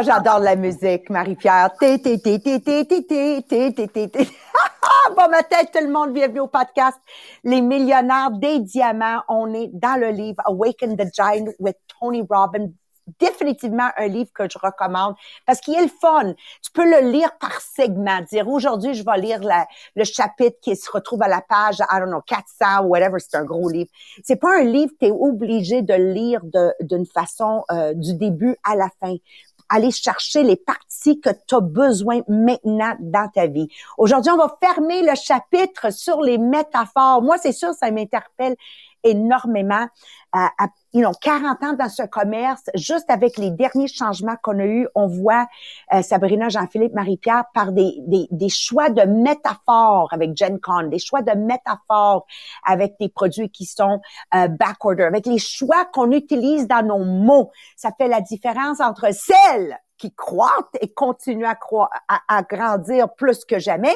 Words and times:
Ah, 0.00 0.02
j'adore 0.02 0.38
la 0.38 0.56
musique, 0.56 1.10
Marie-Pierre. 1.10 1.72
Bon 1.78 1.88
matin 5.28 5.58
tout 5.70 5.84
le 5.84 5.92
monde, 5.92 6.14
bienvenue 6.14 6.40
au 6.40 6.46
podcast 6.46 6.96
Les 7.44 7.60
millionnaires 7.60 8.30
des 8.30 8.60
diamants. 8.60 9.20
On 9.28 9.52
est 9.52 9.68
dans 9.74 10.00
le 10.00 10.08
livre 10.08 10.40
Awaken 10.46 10.96
the 10.96 11.14
Giant 11.14 11.52
with 11.58 11.76
Tony 12.00 12.26
Robbins. 12.30 12.70
Définitivement 13.18 13.90
un 13.98 14.06
livre 14.06 14.30
que 14.32 14.44
je 14.48 14.56
recommande 14.56 15.16
parce 15.44 15.60
qu'il 15.60 15.74
est 15.74 15.82
le 15.82 15.88
fun. 15.88 16.32
Tu 16.62 16.70
peux 16.72 16.88
le 16.88 17.10
lire 17.10 17.36
par 17.38 17.60
segment, 17.60 18.20
dire 18.30 18.48
aujourd'hui 18.48 18.94
je 18.94 19.04
vais 19.04 19.20
lire 19.20 19.40
le 19.96 20.04
chapitre 20.04 20.56
qui 20.62 20.76
se 20.76 20.90
retrouve 20.90 21.22
à 21.22 21.28
la 21.28 21.42
page, 21.42 21.80
I 21.80 21.98
don't 21.98 22.08
know, 22.08 22.22
400 22.22 22.84
ou 22.84 22.88
whatever, 22.88 23.18
c'est 23.18 23.36
un 23.36 23.44
gros 23.44 23.68
livre. 23.68 23.90
C'est 24.24 24.36
pas 24.36 24.60
un 24.60 24.64
livre 24.64 24.92
que 24.92 25.04
tu 25.04 25.06
es 25.06 25.10
obligé 25.10 25.82
de 25.82 25.94
lire 25.94 26.40
d'une 26.80 27.06
façon 27.06 27.64
euh, 27.70 27.92
du 27.94 28.14
début 28.14 28.56
à 28.64 28.76
la 28.76 28.88
fin 29.00 29.16
aller 29.70 29.90
chercher 29.90 30.42
les 30.42 30.56
parties 30.56 31.20
que 31.20 31.30
tu 31.46 31.54
as 31.54 31.60
besoin 31.60 32.20
maintenant 32.28 32.94
dans 33.00 33.28
ta 33.28 33.46
vie. 33.46 33.68
Aujourd'hui, 33.96 34.32
on 34.32 34.36
va 34.36 34.54
fermer 34.62 35.02
le 35.02 35.14
chapitre 35.14 35.92
sur 35.92 36.20
les 36.20 36.36
métaphores. 36.36 37.22
Moi, 37.22 37.38
c'est 37.38 37.52
sûr, 37.52 37.72
ça 37.72 37.90
m'interpelle 37.90 38.56
énormément. 39.04 39.86
À, 40.32 40.50
you 40.92 41.00
know, 41.00 41.10
40 41.20 41.62
ans 41.64 41.72
dans 41.72 41.88
ce 41.88 42.04
commerce, 42.04 42.62
juste 42.76 43.10
avec 43.10 43.36
les 43.36 43.50
derniers 43.50 43.88
changements 43.88 44.36
qu'on 44.40 44.60
a 44.60 44.64
eus, 44.64 44.86
on 44.94 45.08
voit 45.08 45.48
euh, 45.92 46.02
Sabrina, 46.02 46.48
Jean-Philippe, 46.48 46.94
Marie-Pierre 46.94 47.46
par 47.52 47.72
des, 47.72 47.96
des, 48.06 48.28
des, 48.30 48.48
choix 48.48 48.90
de 48.90 49.02
métaphores 49.02 50.08
avec 50.12 50.36
Gen 50.36 50.60
Con, 50.60 50.84
des 50.84 51.00
choix 51.00 51.22
de 51.22 51.32
métaphores 51.32 52.26
avec 52.64 52.94
des 53.00 53.08
produits 53.08 53.50
qui 53.50 53.64
sont 53.64 54.00
euh, 54.36 54.46
backorder, 54.46 55.02
avec 55.02 55.26
les 55.26 55.38
choix 55.38 55.84
qu'on 55.86 56.12
utilise 56.12 56.68
dans 56.68 56.86
nos 56.86 57.04
mots. 57.04 57.50
Ça 57.76 57.90
fait 57.98 58.06
la 58.06 58.20
différence 58.20 58.80
entre 58.80 59.12
celles 59.12 59.78
qui 60.00 60.14
croîtent 60.14 60.76
et 60.80 60.92
continuent 60.92 61.44
à, 61.44 61.54
croître, 61.54 61.92
à, 62.08 62.42
grandir 62.42 63.12
plus 63.14 63.44
que 63.44 63.58
jamais, 63.58 63.94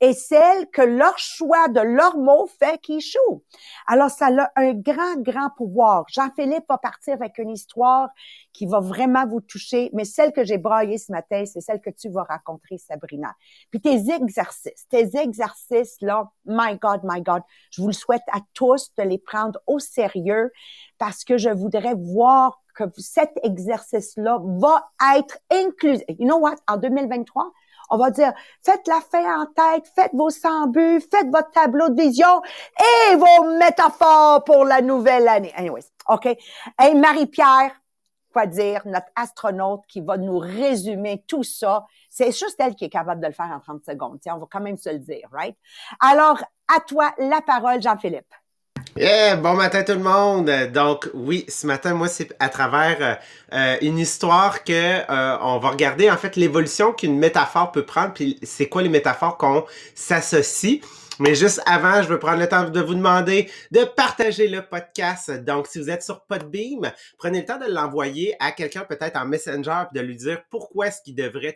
et 0.00 0.12
celles 0.12 0.68
que 0.70 0.82
leur 0.82 1.16
choix 1.16 1.68
de 1.68 1.80
leurs 1.80 2.18
mots 2.18 2.48
fait 2.58 2.78
qu'ils 2.78 2.96
échouent. 2.96 3.42
Alors, 3.86 4.10
ça 4.10 4.26
a 4.26 4.50
un 4.56 4.72
grand, 4.74 5.16
grand 5.18 5.50
pouvoir. 5.56 6.04
Jean-Philippe 6.08 6.64
va 6.68 6.78
partir 6.78 7.14
avec 7.14 7.38
une 7.38 7.50
histoire 7.50 8.08
qui 8.52 8.66
va 8.66 8.80
vraiment 8.80 9.26
vous 9.28 9.40
toucher, 9.40 9.90
mais 9.92 10.04
celle 10.04 10.32
que 10.32 10.44
j'ai 10.44 10.58
braillée 10.58 10.98
ce 10.98 11.12
matin, 11.12 11.44
c'est 11.46 11.60
celle 11.60 11.80
que 11.80 11.90
tu 11.90 12.08
vas 12.08 12.24
raconter, 12.24 12.78
Sabrina. 12.78 13.32
Puis 13.70 13.80
tes 13.80 14.10
exercices, 14.12 14.88
tes 14.88 15.16
exercices-là, 15.16 16.30
my 16.46 16.76
God, 16.80 17.00
my 17.04 17.22
God, 17.22 17.42
je 17.70 17.80
vous 17.80 17.88
le 17.88 17.94
souhaite 17.94 18.22
à 18.32 18.40
tous 18.54 18.92
de 18.98 19.04
les 19.04 19.18
prendre 19.18 19.60
au 19.68 19.78
sérieux 19.78 20.50
parce 20.98 21.22
que 21.22 21.38
je 21.38 21.50
voudrais 21.50 21.94
voir 21.94 22.63
que 22.74 22.84
cet 22.98 23.32
exercice-là 23.42 24.40
va 24.42 24.90
être 25.16 25.38
inclusif. 25.50 26.04
You 26.08 26.26
know 26.26 26.38
what? 26.38 26.56
En 26.68 26.76
2023, 26.76 27.52
on 27.90 27.96
va 27.96 28.10
dire, 28.10 28.32
faites 28.62 28.86
la 28.88 29.00
fin 29.00 29.42
en 29.42 29.46
tête, 29.46 29.86
faites 29.94 30.12
vos 30.14 30.30
100 30.30 30.68
buts, 30.68 31.00
faites 31.00 31.30
votre 31.30 31.50
tableau 31.50 31.88
de 31.88 32.00
vision 32.00 32.42
et 32.78 33.16
vos 33.16 33.56
métaphores 33.58 34.44
pour 34.44 34.64
la 34.64 34.80
nouvelle 34.80 35.28
année. 35.28 35.52
Anyways, 35.54 35.84
OK? 36.08 36.26
Et 36.26 36.94
Marie-Pierre, 36.94 37.72
quoi 38.32 38.46
dire, 38.46 38.82
notre 38.84 39.06
astronaute 39.14 39.86
qui 39.86 40.00
va 40.00 40.16
nous 40.16 40.38
résumer 40.38 41.24
tout 41.26 41.44
ça. 41.44 41.86
C'est 42.10 42.32
juste 42.32 42.56
elle 42.58 42.74
qui 42.74 42.84
est 42.84 42.90
capable 42.90 43.20
de 43.20 43.26
le 43.28 43.32
faire 43.32 43.50
en 43.50 43.60
30 43.60 43.84
secondes. 43.84 44.18
Tiens, 44.20 44.34
on 44.36 44.40
va 44.40 44.46
quand 44.50 44.60
même 44.60 44.76
se 44.76 44.90
le 44.90 44.98
dire, 44.98 45.28
right? 45.30 45.56
Alors, 46.00 46.42
à 46.74 46.80
toi 46.80 47.14
la 47.18 47.40
parole, 47.40 47.80
Jean-Philippe. 47.80 48.34
Yeah, 48.96 49.34
bon 49.34 49.54
matin 49.54 49.82
tout 49.82 49.92
le 49.94 49.98
monde. 49.98 50.48
Donc 50.72 51.10
oui, 51.14 51.44
ce 51.48 51.66
matin, 51.66 51.94
moi, 51.94 52.06
c'est 52.06 52.32
à 52.38 52.48
travers 52.48 52.96
euh, 53.00 53.14
euh, 53.52 53.76
une 53.82 53.98
histoire 53.98 54.62
que 54.62 54.72
euh, 54.72 55.36
on 55.40 55.58
va 55.58 55.70
regarder 55.70 56.08
en 56.12 56.16
fait 56.16 56.36
l'évolution 56.36 56.92
qu'une 56.92 57.18
métaphore 57.18 57.72
peut 57.72 57.84
prendre, 57.84 58.12
puis 58.12 58.38
c'est 58.44 58.68
quoi 58.68 58.82
les 58.82 58.88
métaphores 58.88 59.36
qu'on 59.36 59.64
s'associe. 59.96 60.80
Mais 61.20 61.36
juste 61.36 61.60
avant, 61.64 62.02
je 62.02 62.08
veux 62.08 62.18
prendre 62.18 62.40
le 62.40 62.48
temps 62.48 62.68
de 62.68 62.80
vous 62.80 62.94
demander 62.94 63.48
de 63.70 63.84
partager 63.84 64.48
le 64.48 64.62
podcast. 64.62 65.30
Donc, 65.44 65.68
si 65.68 65.78
vous 65.78 65.88
êtes 65.88 66.02
sur 66.02 66.24
Podbeam, 66.24 66.90
prenez 67.18 67.40
le 67.40 67.44
temps 67.46 67.58
de 67.58 67.72
l'envoyer 67.72 68.34
à 68.40 68.50
quelqu'un 68.50 68.80
peut-être 68.80 69.16
en 69.16 69.24
Messenger 69.24 69.84
de 69.94 70.00
lui 70.00 70.16
dire 70.16 70.42
pourquoi 70.50 70.88
est-ce 70.88 71.02
qu'il 71.02 71.14
devrait 71.14 71.54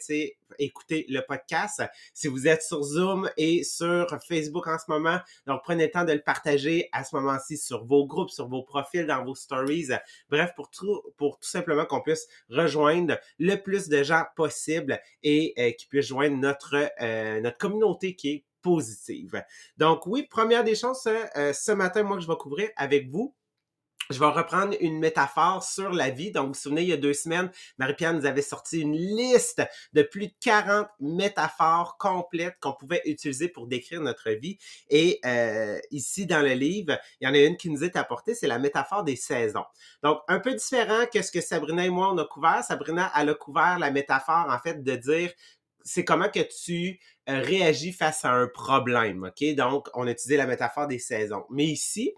écouter 0.61 1.07
le 1.09 1.23
podcast. 1.27 1.83
Si 2.15 2.29
vous 2.29 2.47
êtes 2.47 2.63
sur 2.63 2.83
Zoom 2.85 3.29
et 3.37 3.65
sur 3.65 4.07
Facebook 4.29 4.69
en 4.69 4.79
ce 4.79 4.85
moment, 4.89 5.19
donc 5.47 5.63
prenez 5.65 5.87
le 5.87 5.91
temps 5.91 6.05
de 6.05 6.13
le 6.13 6.23
partager 6.23 6.89
à 6.93 7.03
ce 7.03 7.17
moment-ci 7.17 7.59
sur 7.59 7.85
vos 7.85 8.07
groupes, 8.07 8.31
sur 8.31 8.49
vos 8.49 8.63
profils, 8.63 9.07
dans 9.07 9.25
vos 9.25 9.35
stories. 9.35 9.89
Bref, 10.31 10.53
pour 10.55 10.71
tout, 10.71 11.03
pour 11.17 11.39
tout 11.41 11.49
simplement 11.49 11.85
qu'on 11.85 12.01
puisse 12.01 12.29
rejoindre 12.49 13.19
le 13.41 13.57
plus 13.57 13.89
de 13.89 14.05
gens 14.05 14.25
possible 14.37 15.01
et 15.25 15.55
euh, 15.59 15.73
qu'ils 15.73 15.89
puissent 15.89 16.07
joindre 16.07 16.37
notre, 16.37 16.77
euh, 17.03 17.41
notre 17.41 17.59
communauté 17.59 18.15
qui 18.15 18.31
est 18.31 18.45
positive. 18.63 19.43
Donc 19.77 20.07
oui, 20.07 20.25
première 20.25 20.65
des 20.65 20.75
choses, 20.75 21.07
euh, 21.07 21.53
ce 21.53 21.73
matin, 21.73 22.03
moi, 22.03 22.17
que 22.17 22.23
je 22.23 22.29
vais 22.29 22.37
couvrir 22.37 22.69
avec 22.77 23.11
vous, 23.11 23.35
je 24.11 24.19
vais 24.19 24.27
reprendre 24.27 24.75
une 24.81 24.99
métaphore 24.99 25.63
sur 25.63 25.91
la 25.91 26.09
vie. 26.11 26.31
Donc, 26.31 26.47
vous 26.47 26.53
vous 26.53 26.59
souvenez, 26.59 26.83
il 26.83 26.89
y 26.89 26.93
a 26.93 26.97
deux 26.97 27.13
semaines, 27.13 27.51
Marie-Pierre 27.77 28.15
nous 28.15 28.25
avait 28.25 28.43
sorti 28.43 28.81
une 28.81 28.97
liste 28.97 29.63
de 29.93 30.03
plus 30.03 30.29
de 30.29 30.35
40 30.41 30.89
métaphores 31.01 31.99
complètes 31.99 32.57
qu'on 32.61 32.73
pouvait 32.73 33.03
utiliser 33.05 33.49
pour 33.49 33.67
décrire 33.67 34.01
notre 34.01 34.31
vie. 34.31 34.57
Et 34.89 35.21
euh, 35.27 35.79
ici, 35.91 36.27
dans 36.27 36.41
le 36.41 36.55
livre, 36.55 36.99
il 37.21 37.29
y 37.29 37.31
en 37.31 37.35
a 37.35 37.39
une 37.39 37.57
qui 37.57 37.69
nous 37.69 37.85
est 37.85 37.97
apportée, 37.97 38.35
c'est 38.35 38.47
la 38.47 38.59
métaphore 38.59 39.05
des 39.05 39.17
saisons. 39.17 39.65
Donc, 40.03 40.21
un 40.29 40.41
peu 40.41 40.55
différent 40.55 41.05
que 41.13 41.21
ce 41.21 41.31
que 41.31 41.43
Sabrina 41.43 41.85
et 41.85 41.91
moi, 41.91 42.11
on 42.13 42.19
a 42.19 42.25
couvert. 42.25 42.65
Sabrina, 42.65 43.13
elle 43.15 43.29
a 43.29 43.35
couvert 43.35 43.79
la 43.79 43.91
métaphore, 43.91 44.47
en 44.49 44.59
fait, 44.59 44.83
de 44.83 44.97
dire 44.97 45.33
c'est 45.89 46.05
comment 46.05 46.29
que 46.29 46.41
tu 46.41 47.01
euh, 47.29 47.41
réagis 47.41 47.93
face 47.93 48.25
à 48.25 48.33
un 48.33 48.47
problème, 48.47 49.25
OK? 49.25 49.55
Donc, 49.55 49.89
on 49.95 50.07
a 50.07 50.11
utilisé 50.11 50.37
la 50.37 50.47
métaphore 50.47 50.87
des 50.87 50.99
saisons. 50.99 51.45
Mais 51.51 51.65
ici, 51.65 52.13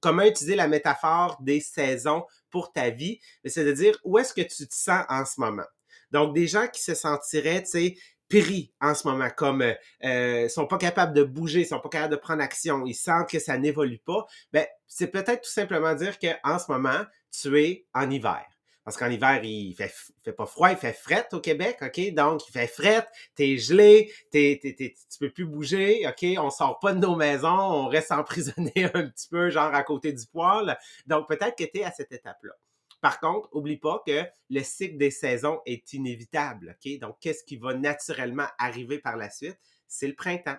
comment 0.00 0.24
utiliser 0.24 0.56
la 0.56 0.68
métaphore 0.68 1.38
des 1.40 1.60
saisons 1.60 2.24
pour 2.50 2.72
ta 2.72 2.90
vie? 2.90 3.20
C'est 3.44 3.64
de 3.64 3.72
dire 3.72 3.96
où 4.04 4.18
est-ce 4.18 4.34
que 4.34 4.42
tu 4.42 4.66
te 4.66 4.74
sens 4.74 5.04
en 5.08 5.24
ce 5.24 5.40
moment? 5.40 5.66
Donc, 6.10 6.34
des 6.34 6.46
gens 6.46 6.66
qui 6.66 6.82
se 6.82 6.94
sentiraient, 6.94 7.62
tu 7.62 7.70
sais, 7.70 7.94
pris 8.28 8.72
en 8.80 8.94
ce 8.94 9.06
moment, 9.06 9.28
comme 9.30 9.62
euh, 9.62 9.74
euh, 10.04 10.48
sont 10.48 10.66
pas 10.66 10.78
capables 10.78 11.14
de 11.14 11.22
bouger, 11.22 11.64
sont 11.64 11.80
pas 11.80 11.88
capables 11.88 12.12
de 12.12 12.20
prendre 12.20 12.42
action, 12.42 12.84
ils 12.86 12.94
sentent 12.94 13.28
que 13.28 13.38
ça 13.38 13.58
n'évolue 13.58 13.98
pas, 13.98 14.26
ben 14.52 14.66
c'est 14.86 15.08
peut-être 15.08 15.42
tout 15.42 15.50
simplement 15.50 15.94
dire 15.94 16.18
que 16.18 16.28
en 16.42 16.58
ce 16.58 16.70
moment, 16.70 17.04
tu 17.30 17.60
es 17.60 17.86
en 17.94 18.10
hiver. 18.10 18.44
Parce 18.84 18.96
qu'en 18.96 19.10
hiver, 19.10 19.40
il 19.44 19.74
fait, 19.74 19.92
fait 20.24 20.32
pas 20.32 20.46
froid, 20.46 20.70
il 20.70 20.76
fait 20.76 20.92
fret 20.92 21.28
au 21.32 21.40
Québec, 21.40 21.78
OK? 21.82 22.14
Donc, 22.14 22.48
il 22.48 22.52
fait 22.52 22.66
fret, 22.66 23.06
t'es 23.36 23.56
gelé, 23.56 24.12
t'es, 24.30 24.58
t'es, 24.60 24.74
t'es, 24.74 24.94
tu 25.10 25.18
peux 25.18 25.30
plus 25.30 25.44
bouger, 25.44 26.04
OK? 26.08 26.24
On 26.38 26.50
sort 26.50 26.80
pas 26.80 26.92
de 26.92 26.98
nos 26.98 27.14
maisons, 27.14 27.48
on 27.48 27.86
reste 27.86 28.10
emprisonné 28.12 28.90
un 28.94 29.08
petit 29.08 29.28
peu, 29.28 29.50
genre 29.50 29.72
à 29.72 29.84
côté 29.84 30.12
du 30.12 30.26
poêle. 30.26 30.76
Donc, 31.06 31.28
peut-être 31.28 31.56
que 31.56 31.64
t'es 31.64 31.84
à 31.84 31.92
cette 31.92 32.12
étape-là. 32.12 32.54
Par 33.00 33.20
contre, 33.20 33.48
oublie 33.52 33.78
pas 33.78 34.02
que 34.06 34.24
le 34.50 34.62
cycle 34.62 34.96
des 34.96 35.10
saisons 35.10 35.60
est 35.66 35.92
inévitable, 35.92 36.76
OK? 36.76 36.98
Donc, 36.98 37.16
qu'est-ce 37.20 37.44
qui 37.44 37.56
va 37.56 37.74
naturellement 37.74 38.46
arriver 38.58 38.98
par 38.98 39.16
la 39.16 39.30
suite? 39.30 39.58
C'est 39.86 40.08
le 40.08 40.14
printemps. 40.14 40.58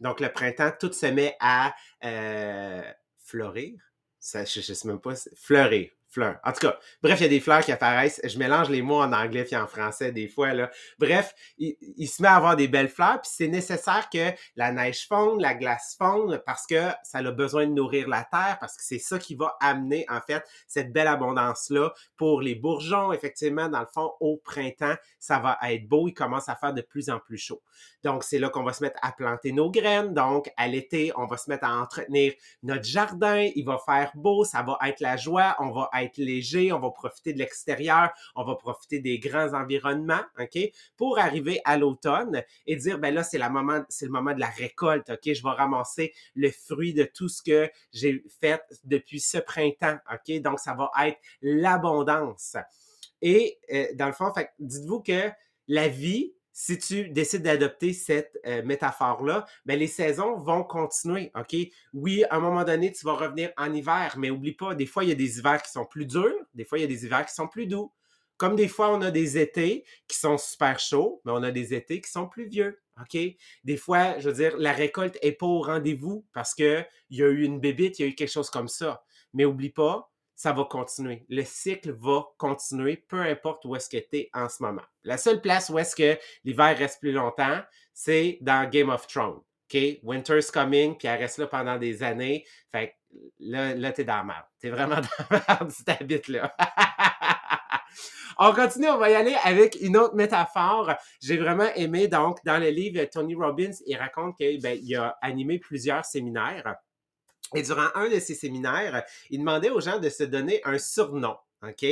Donc, 0.00 0.20
le 0.20 0.30
printemps, 0.30 0.72
tout 0.78 0.92
se 0.92 1.06
met 1.06 1.36
à 1.40 1.74
euh, 2.04 2.82
fleurir. 3.18 3.80
Ça, 4.18 4.44
je, 4.44 4.60
je 4.60 4.72
sais 4.72 4.88
même 4.88 5.00
pas, 5.00 5.14
fleurir, 5.36 5.90
fleurs. 6.12 6.36
En 6.44 6.52
tout 6.52 6.60
cas, 6.60 6.78
bref, 7.02 7.18
il 7.20 7.22
y 7.22 7.26
a 7.26 7.28
des 7.28 7.40
fleurs 7.40 7.60
qui 7.60 7.72
apparaissent. 7.72 8.20
Je 8.24 8.38
mélange 8.38 8.68
les 8.68 8.82
mots 8.82 9.00
en 9.00 9.12
anglais 9.12 9.44
puis 9.44 9.56
en 9.56 9.66
français 9.66 10.12
des 10.12 10.28
fois. 10.28 10.52
Là. 10.52 10.70
Bref, 10.98 11.34
il, 11.58 12.06
se 12.06 12.20
met 12.22 12.28
à 12.28 12.36
avoir 12.36 12.56
des 12.56 12.68
belles 12.68 12.88
fleurs, 12.88 13.20
puis 13.20 13.30
c'est 13.32 13.48
nécessaire 13.48 14.08
que 14.12 14.32
la 14.56 14.72
neige 14.72 15.06
fonde, 15.08 15.40
la 15.40 15.54
glace 15.54 15.96
fonde, 15.98 16.42
parce 16.44 16.66
que 16.66 16.90
ça 17.02 17.18
a 17.18 17.30
besoin 17.30 17.66
de 17.66 17.72
nourrir 17.72 18.08
la 18.08 18.24
terre, 18.24 18.58
parce 18.60 18.76
que 18.76 18.82
c'est 18.84 18.98
ça 18.98 19.18
qui 19.18 19.34
va 19.34 19.56
amener, 19.60 20.04
en 20.08 20.20
fait, 20.20 20.44
cette 20.66 20.92
belle 20.92 21.06
abondance-là 21.06 21.92
pour 22.16 22.42
les 22.42 22.54
bourgeons. 22.54 23.12
Effectivement, 23.12 23.68
dans 23.68 23.80
le 23.80 23.86
fond, 23.92 24.12
au 24.20 24.36
printemps, 24.36 24.96
ça 25.18 25.38
va 25.38 25.58
être 25.70 25.88
beau. 25.88 26.08
Il 26.08 26.14
commence 26.14 26.48
à 26.48 26.56
faire 26.56 26.74
de 26.74 26.82
plus 26.82 27.08
en 27.08 27.18
plus 27.18 27.38
chaud. 27.38 27.62
Donc, 28.04 28.24
c'est 28.24 28.38
là 28.38 28.50
qu'on 28.50 28.64
va 28.64 28.72
se 28.72 28.82
mettre 28.82 28.98
à 29.02 29.12
planter 29.12 29.52
nos 29.52 29.70
graines. 29.70 30.12
Donc, 30.12 30.50
à 30.56 30.68
l'été, 30.68 31.12
on 31.16 31.26
va 31.26 31.36
se 31.36 31.48
mettre 31.48 31.64
à 31.64 31.80
entretenir 31.80 32.32
notre 32.62 32.84
jardin. 32.84 33.48
Il 33.54 33.64
va 33.64 33.78
faire 33.78 34.10
beau, 34.14 34.44
ça 34.44 34.62
va 34.62 34.78
être 34.86 35.00
la 35.00 35.16
joie. 35.16 35.56
On 35.58 35.70
va 35.70 35.88
être 35.94 36.01
être 36.02 36.18
léger, 36.18 36.72
on 36.72 36.78
va 36.78 36.90
profiter 36.90 37.32
de 37.32 37.38
l'extérieur, 37.38 38.10
on 38.34 38.44
va 38.44 38.54
profiter 38.56 39.00
des 39.00 39.18
grands 39.18 39.54
environnements, 39.54 40.22
OK? 40.38 40.58
Pour 40.96 41.18
arriver 41.18 41.60
à 41.64 41.76
l'automne 41.76 42.42
et 42.66 42.76
dire, 42.76 42.98
ben 42.98 43.14
là, 43.14 43.22
c'est 43.22 43.38
le 43.38 43.48
moment, 43.48 44.34
de 44.34 44.40
la 44.40 44.50
récolte, 44.50 45.10
OK? 45.10 45.32
Je 45.32 45.42
vais 45.42 45.50
ramasser 45.50 46.12
le 46.34 46.50
fruit 46.50 46.94
de 46.94 47.04
tout 47.04 47.28
ce 47.28 47.42
que 47.42 47.70
j'ai 47.92 48.22
fait 48.40 48.62
depuis 48.84 49.20
ce 49.20 49.38
printemps, 49.38 49.98
OK? 50.12 50.40
Donc, 50.40 50.58
ça 50.58 50.74
va 50.74 50.90
être 51.06 51.18
l'abondance. 51.40 52.56
Et 53.20 53.58
euh, 53.72 53.86
dans 53.94 54.06
le 54.06 54.12
fond, 54.12 54.32
dites-vous 54.58 55.00
que 55.00 55.30
la 55.68 55.88
vie, 55.88 56.34
si 56.52 56.78
tu 56.78 57.08
décides 57.08 57.42
d'adopter 57.42 57.92
cette 57.92 58.38
euh, 58.46 58.62
métaphore-là, 58.62 59.46
ben 59.64 59.78
les 59.78 59.86
saisons 59.86 60.36
vont 60.36 60.64
continuer, 60.64 61.30
OK? 61.34 61.56
Oui, 61.94 62.24
à 62.24 62.36
un 62.36 62.40
moment 62.40 62.64
donné, 62.64 62.92
tu 62.92 63.04
vas 63.04 63.14
revenir 63.14 63.50
en 63.56 63.72
hiver, 63.72 64.14
mais 64.18 64.30
oublie 64.30 64.52
pas, 64.52 64.74
des 64.74 64.86
fois, 64.86 65.04
il 65.04 65.08
y 65.08 65.12
a 65.12 65.16
des 65.16 65.38
hivers 65.38 65.62
qui 65.62 65.70
sont 65.70 65.86
plus 65.86 66.06
durs, 66.06 66.34
des 66.54 66.64
fois, 66.64 66.78
il 66.78 66.82
y 66.82 66.84
a 66.84 66.88
des 66.88 67.04
hivers 67.04 67.26
qui 67.26 67.34
sont 67.34 67.48
plus 67.48 67.66
doux. 67.66 67.92
Comme 68.36 68.56
des 68.56 68.68
fois, 68.68 68.90
on 68.92 69.00
a 69.02 69.10
des 69.10 69.38
étés 69.38 69.84
qui 70.08 70.18
sont 70.18 70.36
super 70.36 70.78
chauds, 70.78 71.22
mais 71.24 71.32
on 71.32 71.42
a 71.42 71.50
des 71.50 71.74
étés 71.74 72.00
qui 72.00 72.10
sont 72.10 72.26
plus 72.26 72.46
vieux. 72.46 72.80
OK? 73.00 73.16
Des 73.64 73.76
fois, 73.76 74.18
je 74.18 74.28
veux 74.28 74.34
dire, 74.34 74.56
la 74.58 74.72
récolte 74.72 75.16
n'est 75.22 75.32
pas 75.32 75.46
au 75.46 75.62
rendez-vous 75.62 76.26
parce 76.32 76.54
qu'il 76.54 76.86
y 77.10 77.22
a 77.22 77.28
eu 77.28 77.44
une 77.44 77.60
bébite, 77.60 77.98
il 77.98 78.02
y 78.02 78.04
a 78.04 78.08
eu 78.08 78.14
quelque 78.14 78.32
chose 78.32 78.50
comme 78.50 78.68
ça. 78.68 79.04
Mais 79.32 79.44
oublie 79.44 79.70
pas, 79.70 80.11
ça 80.34 80.52
va 80.52 80.64
continuer. 80.64 81.24
Le 81.28 81.44
cycle 81.44 81.92
va 81.92 82.24
continuer, 82.38 82.96
peu 83.08 83.20
importe 83.20 83.64
où 83.64 83.76
est-ce 83.76 83.88
que 83.88 83.98
tu 83.98 84.16
es 84.16 84.30
en 84.32 84.48
ce 84.48 84.62
moment. 84.62 84.82
La 85.04 85.16
seule 85.16 85.40
place 85.40 85.70
où 85.70 85.78
est-ce 85.78 85.94
que 85.94 86.18
l'hiver 86.44 86.76
reste 86.76 87.00
plus 87.00 87.12
longtemps, 87.12 87.60
c'est 87.92 88.38
dans 88.40 88.68
Game 88.68 88.90
of 88.90 89.06
Thrones. 89.06 89.40
Winter's 90.02 90.50
coming, 90.50 90.96
puis 90.96 91.08
elle 91.08 91.20
reste 91.20 91.38
là 91.38 91.46
pendant 91.46 91.78
des 91.78 92.02
années. 92.02 92.44
Fait 92.70 92.94
là, 93.38 93.74
là 93.74 93.92
t'es 93.92 94.04
dans 94.04 94.16
la 94.16 94.24
merde. 94.24 94.44
T'es 94.58 94.70
vraiment 94.70 94.96
dans 95.00 95.26
la 95.30 95.44
merde 95.48 95.70
si 95.70 95.84
t'habites 95.84 96.28
là. 96.28 96.54
on 98.38 98.52
continue, 98.52 98.88
on 98.88 98.98
va 98.98 99.10
y 99.10 99.14
aller 99.14 99.36
avec 99.44 99.76
une 99.80 99.96
autre 99.96 100.14
métaphore. 100.14 100.92
J'ai 101.20 101.36
vraiment 101.36 101.68
aimé, 101.74 102.08
donc, 102.08 102.38
dans 102.44 102.58
le 102.58 102.68
livre, 102.68 103.04
Tony 103.04 103.34
Robbins, 103.34 103.72
il 103.86 103.96
raconte 103.96 104.36
qu'il 104.36 104.60
ben, 104.60 104.78
a 104.96 105.16
animé 105.22 105.58
plusieurs 105.58 106.04
séminaires. 106.04 106.76
Et 107.54 107.62
durant 107.62 107.88
un 107.94 108.08
de 108.08 108.18
ces 108.18 108.34
séminaires, 108.34 109.04
il 109.30 109.40
demandait 109.40 109.70
aux 109.70 109.80
gens 109.80 109.98
de 109.98 110.08
se 110.08 110.24
donner 110.24 110.60
un 110.64 110.78
surnom. 110.78 111.36
OK? 111.62 111.86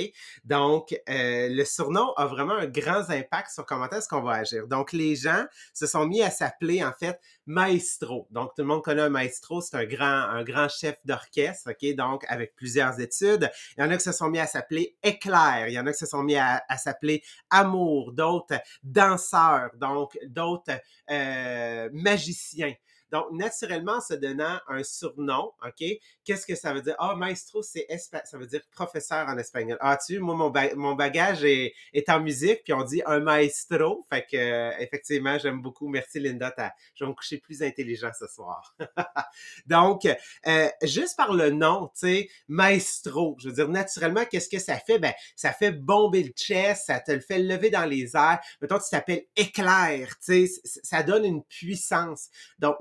Donc, 0.45 1.01
euh, 1.09 1.49
le 1.49 1.65
surnom 1.65 2.12
a 2.17 2.27
vraiment 2.27 2.55
un 2.55 2.67
grand 2.67 3.09
impact 3.09 3.51
sur 3.51 3.65
comment 3.65 3.89
est-ce 3.91 4.09
qu'on 4.09 4.23
va 4.23 4.33
agir. 4.33 4.67
Donc, 4.67 4.93
les 4.93 5.15
gens 5.15 5.45
se 5.73 5.87
sont 5.87 6.07
mis 6.07 6.23
à 6.23 6.31
s'appeler, 6.31 6.83
en 6.83 6.93
fait, 6.93 7.21
maestro. 7.47 8.27
Donc, 8.31 8.51
tout 8.57 8.62
le 8.62 8.69
monde 8.69 8.83
connaît 8.83 9.03
un 9.03 9.11
maestro, 9.11 9.61
c'est 9.61 9.77
un 9.77 9.85
grand, 9.85 10.07
un 10.07 10.43
grand 10.43 10.69
chef 10.69 10.97
d'orchestre, 11.05 11.71
OK? 11.71 11.95
Donc, 11.95 12.25
avec 12.29 12.55
plusieurs 12.56 12.99
études. 13.01 13.51
Il 13.77 13.83
y 13.83 13.87
en 13.87 13.91
a 13.91 13.97
qui 13.97 14.03
se 14.03 14.13
sont 14.13 14.29
mis 14.29 14.41
à 14.41 14.47
s'appeler 14.47 14.97
éclair. 15.03 15.69
Il 15.69 15.75
y 15.75 15.79
en 15.79 15.87
a 15.87 15.93
qui 15.93 15.99
se 15.99 16.06
sont 16.06 16.23
mis 16.23 16.37
à, 16.37 16.63
s'appeler 16.77 17.23
amour, 17.51 18.13
d'autres 18.13 18.61
danseurs, 18.83 19.71
donc 19.77 20.19
d'autres 20.27 20.81
euh, 21.11 21.89
magiciens. 21.93 22.75
Donc, 23.12 23.27
naturellement, 23.33 24.01
se 24.01 24.15
donnant 24.15 24.59
un 24.69 24.83
surnom, 24.83 25.53
OK? 25.65 25.85
Qu'est-ce 26.25 26.47
que 26.47 26.55
ça 26.55 26.73
veut 26.73 26.83
dire? 26.83 26.95
Ah, 26.99 27.15
maestro, 27.17 27.62
c'est 27.62 27.87
ça 28.25 28.39
veut 28.39 28.47
dire 28.47 28.62
professeur 28.71 29.27
en 29.29 29.37
espagnol. 29.39 29.79
Ah, 29.81 29.97
tu 29.97 30.19
moi, 30.19 30.35
mon, 30.35 30.95
bagage 30.95 31.45
est, 31.45 31.75
est, 31.93 32.09
en 32.09 32.21
musique, 32.21 32.62
puis 32.65 32.73
on 32.73 32.83
dit 32.83 33.03
un 33.07 33.21
maestro. 33.21 34.07
Fait 34.09 34.27
que, 34.31 34.83
effectivement, 34.83 35.39
j'aime 35.39 35.61
beaucoup. 35.61 35.89
Merci, 35.89 36.21
Linda. 36.21 36.55
Je 36.95 37.05
vais 37.05 37.09
me 37.09 37.15
coucher 37.15 37.39
plus 37.39 37.62
intelligent 37.62 38.11
ce 38.19 38.27
soir. 38.27 38.75
Donc, 39.67 40.06
euh, 40.47 40.69
juste 40.83 41.17
par 41.17 41.33
le 41.33 41.51
nom, 41.51 41.89
tu 41.95 42.01
sais, 42.01 42.29
maestro, 42.49 43.37
je 43.41 43.49
veux 43.49 43.55
dire, 43.55 43.69
naturellement, 43.69 44.25
qu'est-ce 44.25 44.49
que 44.49 44.59
ça 44.59 44.79
fait? 44.79 44.99
Ben, 44.99 45.13
ça 45.37 45.53
fait 45.53 45.73
bomber 45.73 46.23
le 46.23 46.33
chest, 46.33 46.87
ça 46.87 47.01
te 47.01 47.13
le 47.13 47.21
fait 47.21 47.39
lever 47.39 47.71
dans 47.71 47.85
les 47.85 48.17
airs. 48.17 48.41
Mettons, 48.61 48.79
tu 48.79 48.91
t'appelles 48.91 49.27
éclair, 49.37 50.09
tu 50.25 50.47
sais, 50.47 50.61
ça 50.83 51.03
donne 51.03 51.25
une 51.25 51.45
puissance. 51.45 52.29
Donc, 52.59 52.77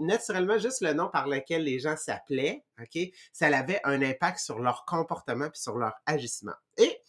juste 0.60 0.82
le 0.82 0.94
nom 0.94 1.10
par 1.10 1.28
lequel 1.28 1.64
les 1.64 1.80
gens 1.80 1.96
s'appelaient, 1.98 2.64
OK, 2.80 3.00
ça 3.34 3.48
avait 3.48 3.82
un 3.84 4.02
impact 4.02 4.40
sur 4.40 4.60
leur 4.60 4.86
comportement 4.86 5.50
puis 5.50 5.62
sur 5.62 5.78
leur 5.78 5.94
agissement. 6.06 6.54
Et 6.78 7.02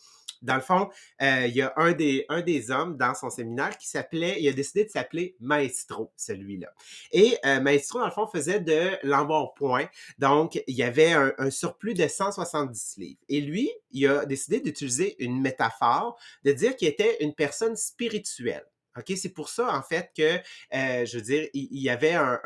dans 0.43 0.55
le 0.55 0.61
fond, 0.63 0.89
euh, 1.21 1.47
il 1.47 1.55
y 1.55 1.63
a 1.63 1.73
un 1.77 1.93
des, 1.93 2.71
hommes 2.71 2.97
dans 2.97 3.15
son 3.15 3.29
séminaire 3.29 3.77
qui 3.77 3.89
s'appelait, 3.89 4.41
il 4.41 4.49
a 4.49 4.53
décidé 4.53 4.85
de 4.85 4.91
s'appeler 4.91 5.37
Maestro, 5.39 6.13
celui-là. 6.17 6.69
Et 7.13 7.37
euh, 7.45 7.61
Maestro, 7.61 7.99
dans 7.99 8.07
le 8.07 8.11
fond, 8.11 8.27
faisait 8.27 8.61
de 8.61 8.91
l'embonpoint. 9.03 9.87
Donc, 10.19 10.63
il 10.67 10.75
y 10.75 10.83
avait 10.83 11.13
un, 11.13 11.51
surplus 11.51 11.95
de 11.95 12.07
170 12.07 12.97
livres. 12.97 13.21
Et 13.29 13.41
lui, 13.41 13.71
il 13.91 14.07
a 14.07 14.25
décidé 14.25 14.61
d'utiliser 14.61 15.23
une 15.23 15.41
métaphore, 15.41 16.19
de 16.45 16.53
dire 16.53 16.77
qu'il 16.77 16.89
était 16.89 17.19
une 17.21 17.35
personne 17.35 17.77
spirituelle. 17.77 18.65
OK, 19.01 19.17
c'est 19.17 19.33
pour 19.33 19.49
ça, 19.49 19.75
en 19.75 19.83
fait, 19.83 20.11
que, 20.17 20.37
euh, 20.77 21.05
je 21.05 21.17
veux 21.17 21.23
dire, 21.23 21.49
il, 21.55 21.81
y 21.81 21.91
avait 21.91 22.15
un, 22.15 22.41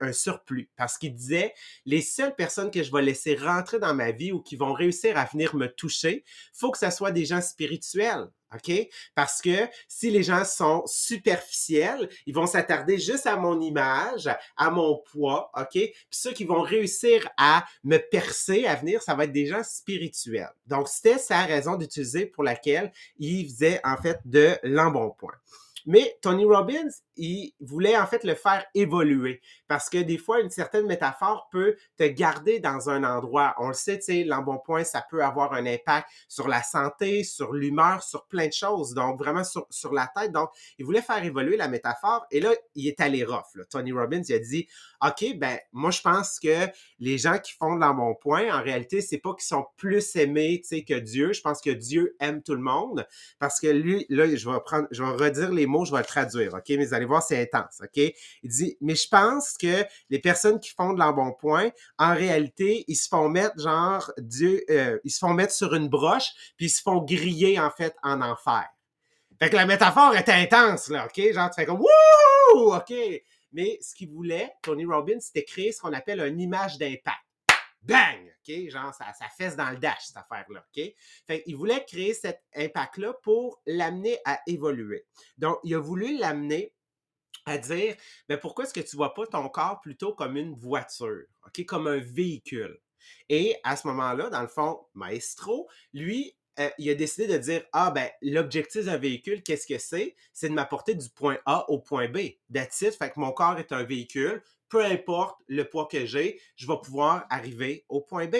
un, 0.00 0.12
surplus. 0.12 0.70
Parce 0.76 0.98
qu'il 0.98 1.14
disait, 1.14 1.54
les 1.84 2.02
seules 2.02 2.34
personnes 2.34 2.70
que 2.70 2.82
je 2.82 2.92
vais 2.92 3.02
laisser 3.02 3.34
rentrer 3.34 3.78
dans 3.78 3.94
ma 3.94 4.12
vie 4.12 4.32
ou 4.32 4.40
qui 4.40 4.56
vont 4.56 4.72
réussir 4.72 5.16
à 5.18 5.24
venir 5.24 5.54
me 5.56 5.66
toucher, 5.66 6.24
faut 6.52 6.70
que 6.70 6.78
ce 6.78 6.90
soit 6.90 7.12
des 7.12 7.24
gens 7.24 7.40
spirituels. 7.40 8.28
OK? 8.54 8.88
Parce 9.14 9.42
que 9.42 9.68
si 9.88 10.10
les 10.10 10.22
gens 10.22 10.44
sont 10.44 10.82
superficiels, 10.86 12.08
ils 12.26 12.34
vont 12.34 12.46
s'attarder 12.46 12.98
juste 12.98 13.26
à 13.26 13.36
mon 13.36 13.60
image, 13.60 14.28
à 14.56 14.70
mon 14.70 15.02
poids, 15.10 15.50
OK? 15.56 15.72
Puis 15.72 15.94
ceux 16.10 16.32
qui 16.32 16.44
vont 16.44 16.62
réussir 16.62 17.28
à 17.36 17.64
me 17.84 17.98
percer 17.98 18.66
à 18.66 18.74
venir, 18.74 19.02
ça 19.02 19.14
va 19.14 19.24
être 19.24 19.32
des 19.32 19.46
gens 19.46 19.62
spirituels. 19.62 20.52
Donc, 20.66 20.88
c'était 20.88 21.18
sa 21.18 21.44
raison 21.44 21.76
d'utiliser 21.76 22.26
pour 22.26 22.42
laquelle 22.42 22.92
il 23.18 23.46
faisait 23.48 23.80
en 23.84 23.96
fait 23.96 24.20
de 24.24 24.56
l'embonpoint. 24.62 25.34
Mais 25.90 26.18
Tony 26.20 26.44
Robbins, 26.44 26.90
il 27.16 27.54
voulait 27.60 27.96
en 27.96 28.06
fait 28.06 28.22
le 28.22 28.34
faire 28.34 28.62
évoluer 28.74 29.40
parce 29.68 29.88
que 29.88 29.96
des 29.96 30.18
fois, 30.18 30.40
une 30.40 30.50
certaine 30.50 30.84
métaphore 30.84 31.48
peut 31.50 31.76
te 31.96 32.04
garder 32.04 32.60
dans 32.60 32.90
un 32.90 33.04
endroit. 33.04 33.54
On 33.56 33.68
le 33.68 33.72
sait, 33.74 33.96
tu 33.96 34.04
sais, 34.04 34.24
l'embonpoint, 34.24 34.84
ça 34.84 35.02
peut 35.08 35.24
avoir 35.24 35.54
un 35.54 35.64
impact 35.64 36.06
sur 36.28 36.46
la 36.46 36.62
santé, 36.62 37.24
sur 37.24 37.54
l'humeur, 37.54 38.02
sur 38.02 38.26
plein 38.26 38.48
de 38.48 38.52
choses. 38.52 38.92
Donc, 38.92 39.18
vraiment 39.18 39.44
sur, 39.44 39.66
sur, 39.70 39.94
la 39.94 40.10
tête. 40.14 40.30
Donc, 40.30 40.50
il 40.76 40.84
voulait 40.84 41.00
faire 41.00 41.24
évoluer 41.24 41.56
la 41.56 41.68
métaphore 41.68 42.26
et 42.30 42.40
là, 42.40 42.50
il 42.74 42.86
est 42.86 43.00
allé 43.00 43.24
rough. 43.24 43.46
Tony 43.70 43.92
Robbins, 43.92 44.20
il 44.28 44.34
a 44.34 44.38
dit, 44.40 44.68
OK, 45.02 45.38
ben, 45.38 45.58
moi, 45.72 45.90
je 45.90 46.02
pense 46.02 46.38
que 46.38 46.66
les 46.98 47.16
gens 47.16 47.38
qui 47.38 47.54
font 47.54 47.76
de 47.76 47.80
l'embonpoint, 47.80 48.54
en 48.54 48.62
réalité, 48.62 49.00
c'est 49.00 49.16
pas 49.16 49.32
qu'ils 49.32 49.46
sont 49.46 49.64
plus 49.78 50.16
aimés, 50.16 50.60
tu 50.60 50.68
sais, 50.68 50.84
que 50.84 50.98
Dieu. 50.98 51.32
Je 51.32 51.40
pense 51.40 51.62
que 51.62 51.70
Dieu 51.70 52.14
aime 52.20 52.42
tout 52.42 52.54
le 52.54 52.60
monde 52.60 53.06
parce 53.38 53.58
que 53.58 53.68
lui, 53.68 54.04
là, 54.10 54.26
je 54.36 54.50
vais 54.50 54.60
prendre, 54.66 54.86
je 54.90 55.02
vais 55.02 55.24
redire 55.24 55.50
les 55.50 55.66
mots 55.66 55.77
je 55.84 55.92
vais 55.92 55.98
le 55.98 56.04
traduire, 56.04 56.54
OK? 56.54 56.64
Mais 56.68 56.84
vous 56.84 56.94
allez 56.94 57.04
voir, 57.04 57.22
c'est 57.22 57.40
intense, 57.42 57.80
OK? 57.82 57.96
Il 58.42 58.50
dit, 58.50 58.76
mais 58.80 58.94
je 58.94 59.08
pense 59.08 59.56
que 59.56 59.84
les 60.10 60.18
personnes 60.18 60.60
qui 60.60 60.70
font 60.70 60.92
de 60.92 60.98
l'embonpoint, 60.98 61.70
en 61.98 62.14
réalité, 62.14 62.84
ils 62.88 62.96
se 62.96 63.08
font 63.08 63.28
mettre, 63.28 63.60
genre, 63.60 64.12
Dieu, 64.18 64.64
euh, 64.70 64.98
ils 65.04 65.10
se 65.10 65.18
font 65.18 65.34
mettre 65.34 65.52
sur 65.52 65.74
une 65.74 65.88
broche, 65.88 66.30
puis 66.56 66.66
ils 66.66 66.70
se 66.70 66.82
font 66.82 67.02
griller, 67.02 67.58
en 67.58 67.70
fait, 67.70 67.94
en 68.02 68.20
enfer. 68.20 68.66
Fait 69.38 69.50
que 69.50 69.56
la 69.56 69.66
métaphore 69.66 70.16
est 70.16 70.28
intense, 70.28 70.88
là, 70.88 71.06
OK? 71.06 71.32
Genre, 71.32 71.50
tu 71.50 71.60
fais 71.60 71.66
comme, 71.66 71.80
wouh! 71.80 72.74
OK? 72.74 72.94
Mais 73.52 73.78
ce 73.80 73.94
qu'il 73.94 74.10
voulait, 74.10 74.52
Tony 74.62 74.84
Robbins, 74.84 75.20
c'était 75.20 75.44
créer 75.44 75.72
ce 75.72 75.80
qu'on 75.80 75.92
appelle 75.92 76.20
une 76.20 76.40
image 76.40 76.78
d'impact 76.78 77.27
bang! 77.82 78.32
OK? 78.48 78.70
Genre, 78.70 78.94
ça, 78.94 79.12
ça 79.12 79.26
fesse 79.36 79.56
dans 79.56 79.70
le 79.70 79.76
dash, 79.76 80.06
cette 80.06 80.16
affaire-là. 80.16 80.64
OK? 80.76 80.94
Fait 81.26 81.42
il 81.46 81.56
voulait 81.56 81.84
créer 81.84 82.14
cet 82.14 82.42
impact-là 82.54 83.14
pour 83.22 83.60
l'amener 83.66 84.18
à 84.24 84.40
évoluer. 84.46 85.06
Donc, 85.36 85.58
il 85.64 85.74
a 85.74 85.78
voulu 85.78 86.16
l'amener 86.18 86.72
à 87.46 87.58
dire, 87.58 87.94
mais 88.28 88.36
ben, 88.36 88.38
pourquoi 88.38 88.64
est-ce 88.64 88.74
que 88.74 88.80
tu 88.80 88.96
vois 88.96 89.14
pas 89.14 89.26
ton 89.26 89.48
corps 89.48 89.80
plutôt 89.80 90.14
comme 90.14 90.36
une 90.36 90.54
voiture, 90.54 91.24
OK? 91.46 91.64
Comme 91.66 91.86
un 91.86 91.98
véhicule. 91.98 92.78
Et 93.28 93.56
à 93.64 93.76
ce 93.76 93.86
moment-là, 93.86 94.28
dans 94.30 94.42
le 94.42 94.48
fond, 94.48 94.86
Maestro, 94.94 95.68
lui, 95.92 96.36
euh, 96.58 96.68
il 96.78 96.90
a 96.90 96.94
décidé 96.94 97.26
de 97.26 97.38
dire 97.38 97.62
Ah, 97.72 97.90
ben, 97.90 98.08
l'objectif 98.22 98.84
d'un 98.84 98.96
véhicule, 98.96 99.42
qu'est-ce 99.42 99.66
que 99.66 99.78
c'est? 99.78 100.16
C'est 100.32 100.48
de 100.48 100.54
m'apporter 100.54 100.94
du 100.94 101.08
point 101.10 101.38
A 101.46 101.68
au 101.70 101.78
point 101.78 102.08
B. 102.08 102.18
That's 102.52 102.80
it. 102.82 102.94
Fait 102.94 103.10
que 103.10 103.20
mon 103.20 103.32
corps 103.32 103.58
est 103.58 103.72
un 103.72 103.84
véhicule 103.84 104.42
peu 104.68 104.84
importe 104.84 105.40
le 105.48 105.64
poids 105.64 105.86
que 105.90 106.06
j'ai, 106.06 106.40
je 106.56 106.66
vais 106.66 106.78
pouvoir 106.82 107.26
arriver 107.30 107.84
au 107.88 108.00
point 108.00 108.26
B. 108.26 108.36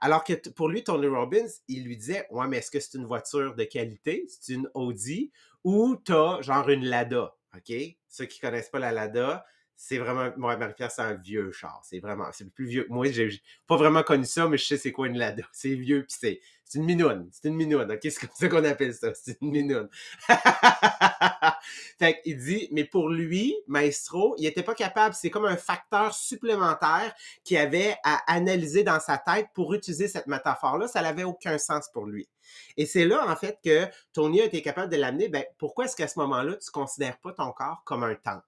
Alors 0.00 0.24
que 0.24 0.34
pour 0.50 0.68
lui, 0.68 0.82
Tony 0.82 1.06
Robbins, 1.06 1.48
il 1.68 1.84
lui 1.84 1.96
disait 1.96 2.26
Ouais, 2.30 2.48
mais 2.48 2.58
est-ce 2.58 2.70
que 2.70 2.80
c'est 2.80 2.98
une 2.98 3.06
voiture 3.06 3.54
de 3.54 3.64
qualité? 3.64 4.26
C'est 4.28 4.54
une 4.54 4.68
Audi? 4.74 5.30
Ou 5.64 5.96
t'as 5.96 6.40
genre 6.42 6.68
une 6.68 6.84
Lada 6.84 7.34
OK? 7.56 7.72
Ceux 8.08 8.26
qui 8.26 8.40
connaissent 8.40 8.70
pas 8.70 8.78
la 8.78 8.92
Lada, 8.92 9.44
c'est 9.76 9.98
vraiment, 9.98 10.30
moi, 10.36 10.56
Marie-Pierre, 10.56 10.90
c'est 10.90 11.02
un 11.02 11.14
vieux 11.14 11.52
char. 11.52 11.80
C'est 11.84 12.00
vraiment, 12.00 12.26
c'est 12.32 12.44
le 12.44 12.50
plus 12.50 12.66
vieux. 12.66 12.86
Moi, 12.88 13.10
j'ai 13.10 13.28
pas 13.66 13.76
vraiment 13.76 14.02
connu 14.02 14.24
ça, 14.24 14.48
mais 14.48 14.56
je 14.56 14.64
sais 14.64 14.78
c'est 14.78 14.92
quoi 14.92 15.06
une 15.06 15.18
Lada. 15.18 15.42
C'est 15.52 15.74
vieux, 15.74 16.04
puis 16.08 16.16
c'est, 16.18 16.40
c'est 16.64 16.78
une 16.78 16.84
minoune. 16.84 17.28
C'est 17.30 17.48
une 17.48 17.54
minoune? 17.54 17.96
C'est 18.02 18.18
comme 18.18 18.30
ça 18.34 18.48
qu'on 18.48 18.64
appelle 18.64 18.94
ça. 18.94 19.14
C'est 19.14 19.40
une 19.40 19.50
minoune. 19.50 19.88
fait 21.98 22.20
qu'il 22.22 22.38
dit, 22.38 22.68
mais 22.72 22.84
pour 22.84 23.08
lui, 23.08 23.54
Maestro, 23.68 24.34
il 24.38 24.46
était 24.46 24.62
pas 24.62 24.74
capable. 24.74 25.14
C'est 25.14 25.30
comme 25.30 25.44
un 25.44 25.56
facteur 25.56 26.14
supplémentaire 26.14 27.14
qu'il 27.44 27.58
avait 27.58 27.96
à 28.02 28.20
analyser 28.26 28.82
dans 28.82 28.98
sa 28.98 29.18
tête 29.18 29.48
pour 29.54 29.74
utiliser 29.74 30.08
cette 30.08 30.26
métaphore-là. 30.26 30.88
Ça 30.88 31.02
n'avait 31.02 31.24
aucun 31.24 31.58
sens 31.58 31.88
pour 31.92 32.06
lui. 32.06 32.28
Et 32.76 32.86
c'est 32.86 33.04
là, 33.04 33.24
en 33.28 33.36
fait, 33.36 33.58
que 33.62 33.86
Tony 34.12 34.40
a 34.40 34.46
été 34.46 34.62
capable 34.62 34.90
de 34.90 34.96
l'amener. 34.96 35.28
Ben, 35.28 35.44
pourquoi 35.58 35.84
est-ce 35.84 35.96
qu'à 35.96 36.08
ce, 36.08 36.18
moment-là, 36.18 36.56
tu 36.56 36.70
considères 36.70 37.18
pas 37.18 37.32
ton 37.32 37.52
corps 37.52 37.82
comme 37.84 38.02
un 38.02 38.14
temple? 38.14 38.44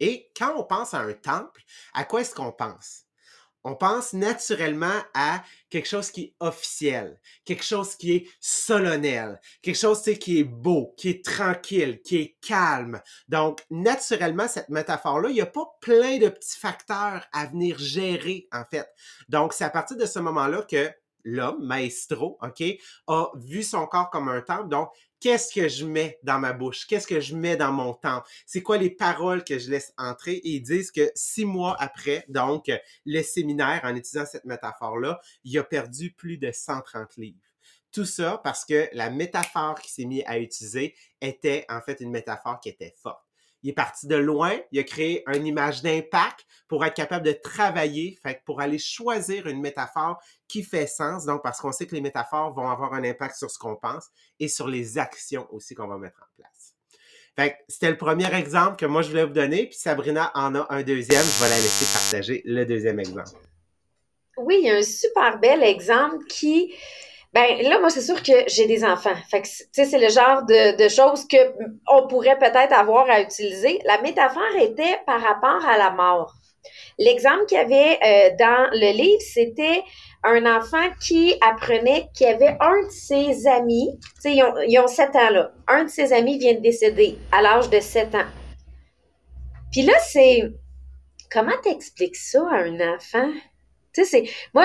Et 0.00 0.30
quand 0.36 0.54
on 0.56 0.64
pense 0.64 0.94
à 0.94 1.00
un 1.00 1.12
temple, 1.12 1.62
à 1.94 2.04
quoi 2.04 2.20
est-ce 2.20 2.34
qu'on 2.34 2.52
pense? 2.52 3.04
On 3.64 3.74
pense 3.74 4.12
naturellement 4.12 5.02
à 5.14 5.42
quelque 5.68 5.88
chose 5.88 6.10
qui 6.10 6.22
est 6.22 6.34
officiel, 6.40 7.20
quelque 7.44 7.64
chose 7.64 7.96
qui 7.96 8.12
est 8.12 8.28
solennel, 8.40 9.40
quelque 9.60 9.76
chose 9.76 10.02
qui 10.02 10.38
est 10.38 10.44
beau, 10.44 10.94
qui 10.96 11.10
est 11.10 11.24
tranquille, 11.24 12.00
qui 12.02 12.16
est 12.18 12.38
calme. 12.40 13.02
Donc, 13.26 13.60
naturellement, 13.68 14.46
cette 14.46 14.68
métaphore-là, 14.68 15.28
il 15.28 15.34
n'y 15.34 15.40
a 15.40 15.46
pas 15.46 15.76
plein 15.80 16.18
de 16.18 16.28
petits 16.28 16.58
facteurs 16.58 17.26
à 17.32 17.46
venir 17.46 17.78
gérer, 17.78 18.48
en 18.52 18.64
fait. 18.70 18.88
Donc, 19.28 19.52
c'est 19.52 19.64
à 19.64 19.70
partir 19.70 19.96
de 19.96 20.06
ce 20.06 20.20
moment-là 20.20 20.62
que 20.62 20.90
l'homme, 21.24 21.64
maestro, 21.64 22.38
OK, 22.42 22.62
a 23.06 23.30
vu 23.36 23.62
son 23.62 23.86
corps 23.86 24.10
comme 24.10 24.28
un 24.28 24.40
temple. 24.40 24.68
Donc, 24.68 24.90
qu'est-ce 25.20 25.52
que 25.52 25.68
je 25.68 25.84
mets 25.84 26.18
dans 26.22 26.38
ma 26.38 26.52
bouche? 26.52 26.86
Qu'est-ce 26.86 27.06
que 27.06 27.20
je 27.20 27.34
mets 27.36 27.56
dans 27.56 27.72
mon 27.72 27.94
temple? 27.94 28.28
C'est 28.46 28.62
quoi 28.62 28.78
les 28.78 28.90
paroles 28.90 29.44
que 29.44 29.58
je 29.58 29.70
laisse 29.70 29.92
entrer? 29.98 30.34
Et 30.34 30.56
ils 30.56 30.62
disent 30.62 30.90
que 30.90 31.10
six 31.14 31.44
mois 31.44 31.76
après, 31.78 32.24
donc, 32.28 32.70
le 33.04 33.22
séminaire, 33.22 33.80
en 33.84 33.94
utilisant 33.94 34.26
cette 34.26 34.44
métaphore-là, 34.44 35.20
il 35.44 35.58
a 35.58 35.64
perdu 35.64 36.12
plus 36.12 36.38
de 36.38 36.50
130 36.52 37.16
livres. 37.16 37.38
Tout 37.90 38.04
ça 38.04 38.40
parce 38.44 38.64
que 38.64 38.88
la 38.92 39.10
métaphore 39.10 39.80
qui 39.80 39.90
s'est 39.90 40.04
mise 40.04 40.22
à 40.26 40.38
utiliser 40.38 40.94
était 41.20 41.64
en 41.70 41.80
fait 41.80 42.00
une 42.00 42.10
métaphore 42.10 42.60
qui 42.60 42.68
était 42.68 42.94
forte. 43.02 43.27
Il 43.62 43.70
est 43.70 43.74
parti 43.74 44.06
de 44.06 44.16
loin, 44.16 44.56
il 44.70 44.78
a 44.78 44.84
créé 44.84 45.24
une 45.26 45.46
image 45.46 45.82
d'impact 45.82 46.46
pour 46.68 46.84
être 46.84 46.94
capable 46.94 47.26
de 47.26 47.32
travailler, 47.32 48.18
fait 48.22 48.42
pour 48.44 48.60
aller 48.60 48.78
choisir 48.78 49.46
une 49.46 49.60
métaphore 49.60 50.20
qui 50.46 50.62
fait 50.62 50.86
sens, 50.86 51.24
donc 51.24 51.42
parce 51.42 51.60
qu'on 51.60 51.72
sait 51.72 51.86
que 51.86 51.94
les 51.94 52.00
métaphores 52.00 52.54
vont 52.54 52.68
avoir 52.68 52.94
un 52.94 53.02
impact 53.04 53.36
sur 53.36 53.50
ce 53.50 53.58
qu'on 53.58 53.76
pense 53.76 54.08
et 54.38 54.48
sur 54.48 54.68
les 54.68 54.98
actions 54.98 55.46
aussi 55.50 55.74
qu'on 55.74 55.88
va 55.88 55.98
mettre 55.98 56.22
en 56.22 56.42
place. 56.42 56.74
Fait 57.34 57.56
c'était 57.68 57.90
le 57.90 57.96
premier 57.96 58.32
exemple 58.34 58.76
que 58.76 58.86
moi 58.86 59.02
je 59.02 59.10
voulais 59.10 59.24
vous 59.24 59.32
donner, 59.32 59.66
puis 59.66 59.78
Sabrina 59.78 60.30
en 60.34 60.54
a 60.54 60.66
un 60.70 60.82
deuxième, 60.82 61.22
je 61.22 61.42
vais 61.44 61.50
la 61.50 61.56
laisser 61.56 61.98
partager 61.98 62.42
le 62.44 62.64
deuxième 62.64 63.00
exemple. 63.00 63.40
Oui, 64.36 64.58
il 64.62 64.66
y 64.66 64.70
a 64.70 64.76
un 64.76 64.82
super 64.82 65.38
bel 65.38 65.62
exemple 65.62 66.24
qui 66.26 66.74
ben 67.34 67.62
là, 67.62 67.78
moi, 67.78 67.90
c'est 67.90 68.00
sûr 68.00 68.22
que 68.22 68.32
j'ai 68.46 68.66
des 68.66 68.84
enfants. 68.84 69.14
Fait 69.30 69.42
que, 69.42 69.46
tu 69.46 69.64
sais, 69.72 69.84
c'est 69.84 69.98
le 69.98 70.08
genre 70.08 70.44
de, 70.44 70.82
de 70.82 70.88
choses 70.88 71.26
que 71.28 71.36
on 71.86 72.06
pourrait 72.06 72.38
peut-être 72.38 72.72
avoir 72.72 73.08
à 73.10 73.20
utiliser. 73.20 73.80
La 73.84 74.00
métaphore 74.00 74.56
était 74.60 74.98
par 75.06 75.20
rapport 75.20 75.66
à 75.68 75.76
la 75.76 75.90
mort. 75.90 76.34
L'exemple 76.98 77.46
qu'il 77.46 77.58
y 77.58 77.60
avait 77.60 77.98
euh, 78.04 78.36
dans 78.38 78.70
le 78.72 78.92
livre, 78.92 79.20
c'était 79.20 79.82
un 80.24 80.46
enfant 80.46 80.90
qui 81.00 81.34
apprenait 81.40 82.08
qu'il 82.14 82.26
y 82.26 82.30
avait 82.30 82.56
un 82.60 82.82
de 82.84 82.90
ses 82.90 83.46
amis, 83.46 83.98
tu 84.00 84.20
sais, 84.20 84.34
ils 84.34 84.42
ont, 84.42 84.54
ils 84.66 84.78
ont 84.80 84.88
7 84.88 85.14
ans 85.14 85.30
là, 85.30 85.52
un 85.68 85.84
de 85.84 85.88
ses 85.88 86.12
amis 86.12 86.38
vient 86.38 86.54
de 86.54 86.60
décéder 86.60 87.16
à 87.30 87.40
l'âge 87.40 87.70
de 87.70 87.78
7 87.78 88.14
ans. 88.16 88.26
Puis 89.70 89.82
là, 89.82 89.92
c'est, 90.00 90.50
comment 91.30 91.56
t'expliques 91.62 92.16
ça 92.16 92.42
à 92.50 92.62
un 92.62 92.94
enfant? 92.94 93.30
Moi 94.54 94.64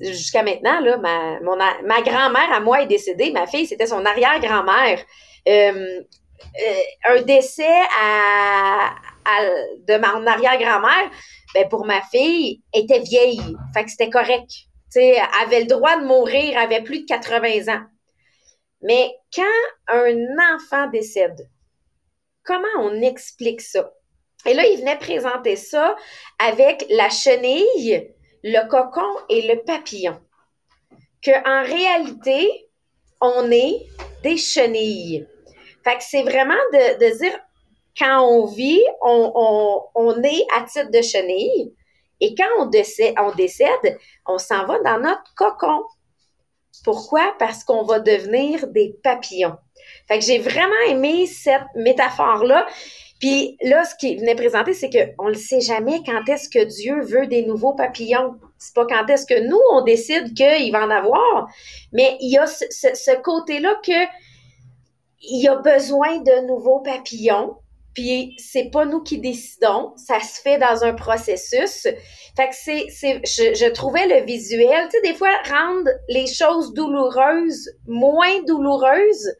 jusqu'à 0.00 0.42
maintenant 0.42 0.80
ma 0.82 2.02
grand-mère 2.02 2.52
à 2.52 2.60
moi 2.60 2.82
est 2.82 2.86
décédée, 2.86 3.30
ma 3.30 3.46
fille 3.46 3.66
c'était 3.66 3.86
son 3.86 4.04
arrière-grand-mère. 4.04 5.00
Euh, 5.48 6.00
euh, 6.60 7.16
un 7.16 7.22
décès 7.22 7.80
de 9.88 9.96
mon 9.96 10.26
arrière-grand-mère, 10.26 11.10
ben 11.54 11.68
pour 11.68 11.86
ma 11.86 12.02
fille 12.02 12.62
était 12.72 13.00
vieille, 13.00 13.40
fait 13.72 13.84
que 13.84 13.90
c'était 13.90 14.10
correct. 14.10 14.50
Tu 14.92 15.00
sais, 15.00 15.16
avait 15.42 15.60
le 15.60 15.66
droit 15.66 15.98
de 15.98 16.04
mourir, 16.04 16.58
avait 16.58 16.82
plus 16.82 17.00
de 17.00 17.06
80 17.06 17.74
ans. 17.74 17.82
Mais 18.82 19.10
quand 19.34 19.42
un 19.88 20.54
enfant 20.54 20.88
décède, 20.88 21.48
comment 22.44 22.68
on 22.78 23.00
explique 23.00 23.62
ça? 23.62 23.90
Et 24.46 24.52
là, 24.52 24.66
il 24.66 24.78
venait 24.78 24.98
présenter 24.98 25.56
ça 25.56 25.96
avec 26.38 26.84
la 26.90 27.08
chenille 27.08 28.13
le 28.44 28.68
cocon 28.68 29.24
et 29.30 29.42
le 29.42 29.64
papillon. 29.64 30.20
Que 31.22 31.32
en 31.48 31.64
réalité, 31.64 32.68
on 33.20 33.50
est 33.50 33.86
des 34.22 34.36
chenilles. 34.36 35.26
Fait 35.82 35.96
que 35.96 36.04
c'est 36.04 36.22
vraiment 36.22 36.54
de, 36.72 37.18
dire, 37.18 37.38
quand 37.98 38.20
on 38.20 38.44
vit, 38.44 38.84
on, 39.00 39.82
on, 39.94 40.22
est 40.22 40.46
à 40.54 40.62
titre 40.62 40.90
de 40.90 41.00
chenille. 41.00 41.74
Et 42.20 42.34
quand 42.34 42.48
on 42.58 42.66
décède, 42.66 43.14
on 43.18 43.32
décède, 43.32 43.98
on 44.26 44.36
s'en 44.36 44.66
va 44.66 44.78
dans 44.80 45.00
notre 45.00 45.34
cocon. 45.34 45.82
Pourquoi? 46.84 47.34
Parce 47.38 47.64
qu'on 47.64 47.84
va 47.84 47.98
devenir 47.98 48.66
des 48.68 48.94
papillons. 49.02 49.56
Fait 50.06 50.18
que 50.18 50.24
j'ai 50.24 50.38
vraiment 50.38 50.80
aimé 50.88 51.26
cette 51.26 51.62
métaphore-là. 51.76 52.66
Puis 53.20 53.56
là, 53.62 53.84
ce 53.84 53.94
qui 53.94 54.16
venait 54.16 54.34
présenter, 54.34 54.74
c'est 54.74 54.90
qu'on 54.90 55.28
ne 55.28 55.34
sait 55.34 55.60
jamais 55.60 56.00
quand 56.04 56.28
est-ce 56.28 56.48
que 56.48 56.64
Dieu 56.64 57.00
veut 57.02 57.26
des 57.26 57.44
nouveaux 57.44 57.74
papillons. 57.74 58.34
C'est 58.58 58.74
pas 58.74 58.86
quand 58.86 59.06
est-ce 59.08 59.26
que 59.26 59.48
nous, 59.48 59.60
on 59.72 59.82
décide 59.82 60.34
qu'il 60.34 60.72
va 60.72 60.84
en 60.84 60.90
avoir. 60.90 61.48
Mais 61.92 62.16
il 62.20 62.30
y 62.32 62.38
a 62.38 62.46
ce, 62.46 63.22
côté-là 63.22 63.80
que 63.84 64.04
il 65.26 65.42
y 65.42 65.48
a 65.48 65.56
besoin 65.56 66.18
de 66.18 66.46
nouveaux 66.46 66.80
papillons. 66.80 67.56
Puis 67.94 68.34
c'est 68.38 68.70
pas 68.70 68.84
nous 68.86 69.02
qui 69.02 69.18
décidons, 69.18 69.92
ça 69.96 70.18
se 70.18 70.40
fait 70.40 70.58
dans 70.58 70.82
un 70.82 70.94
processus. 70.94 71.86
Fait 72.36 72.48
que 72.48 72.54
c'est, 72.54 72.86
c'est, 72.88 73.20
je, 73.24 73.54
je 73.54 73.70
trouvais 73.70 74.06
le 74.08 74.26
visuel, 74.26 74.88
tu 74.90 74.98
sais, 74.98 75.02
des 75.02 75.14
fois 75.14 75.30
rendre 75.48 75.88
les 76.08 76.26
choses 76.26 76.74
douloureuses 76.74 77.70
moins 77.86 78.42
douloureuses, 78.48 79.30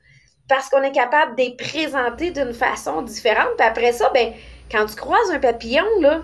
parce 0.49 0.69
qu'on 0.69 0.83
est 0.83 0.93
capable 0.93 1.37
de 1.37 1.43
les 1.43 1.57
présenter 1.57 2.31
d'une 2.31 2.53
façon 2.53 3.03
différente. 3.03 3.51
Puis 3.57 3.67
après 3.67 3.93
ça, 3.93 4.11
ben, 4.13 4.33
quand 4.71 4.87
tu 4.87 4.95
croises 4.95 5.31
un 5.33 5.39
papillon, 5.39 5.87
là, 6.01 6.23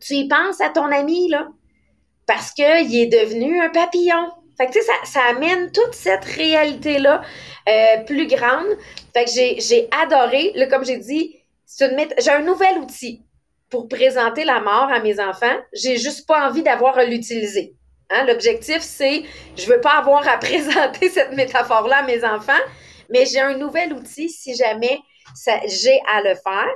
tu 0.00 0.14
y 0.14 0.28
penses 0.28 0.60
à 0.60 0.68
ton 0.68 0.86
ami, 0.86 1.28
là, 1.28 1.48
parce 2.26 2.52
qu'il 2.52 2.64
est 2.96 3.06
devenu 3.06 3.60
un 3.60 3.70
papillon. 3.70 4.30
Fait 4.56 4.66
que, 4.66 4.72
tu 4.72 4.80
sais, 4.80 4.86
ça, 4.86 4.92
ça, 5.04 5.20
amène 5.30 5.72
toute 5.72 5.94
cette 5.94 6.24
réalité-là 6.24 7.22
euh, 7.68 8.04
plus 8.04 8.26
grande. 8.26 8.66
Fait 9.14 9.24
que 9.24 9.30
j'ai, 9.30 9.88
adoré, 10.02 10.52
là, 10.54 10.66
comme 10.66 10.84
j'ai 10.84 10.98
dit, 10.98 11.36
j'ai 11.78 12.30
un 12.30 12.42
nouvel 12.42 12.78
outil 12.78 13.24
pour 13.70 13.88
présenter 13.88 14.44
la 14.44 14.60
mort 14.60 14.90
à 14.92 15.00
mes 15.00 15.18
enfants. 15.18 15.56
J'ai 15.72 15.96
juste 15.96 16.28
pas 16.28 16.48
envie 16.48 16.62
d'avoir 16.62 16.98
à 16.98 17.04
l'utiliser. 17.04 17.74
Hein? 18.10 18.26
L'objectif, 18.26 18.80
c'est, 18.82 19.22
je 19.56 19.66
veux 19.66 19.80
pas 19.80 19.98
avoir 19.98 20.28
à 20.28 20.36
présenter 20.38 21.08
cette 21.08 21.32
métaphore-là 21.32 21.98
à 21.98 22.02
mes 22.02 22.22
enfants 22.24 22.52
mais 23.12 23.26
j'ai 23.26 23.40
un 23.40 23.56
nouvel 23.56 23.92
outil 23.92 24.28
si 24.28 24.54
jamais 24.54 24.98
j'ai 25.66 26.00
à 26.12 26.22
le 26.22 26.34
faire. 26.34 26.70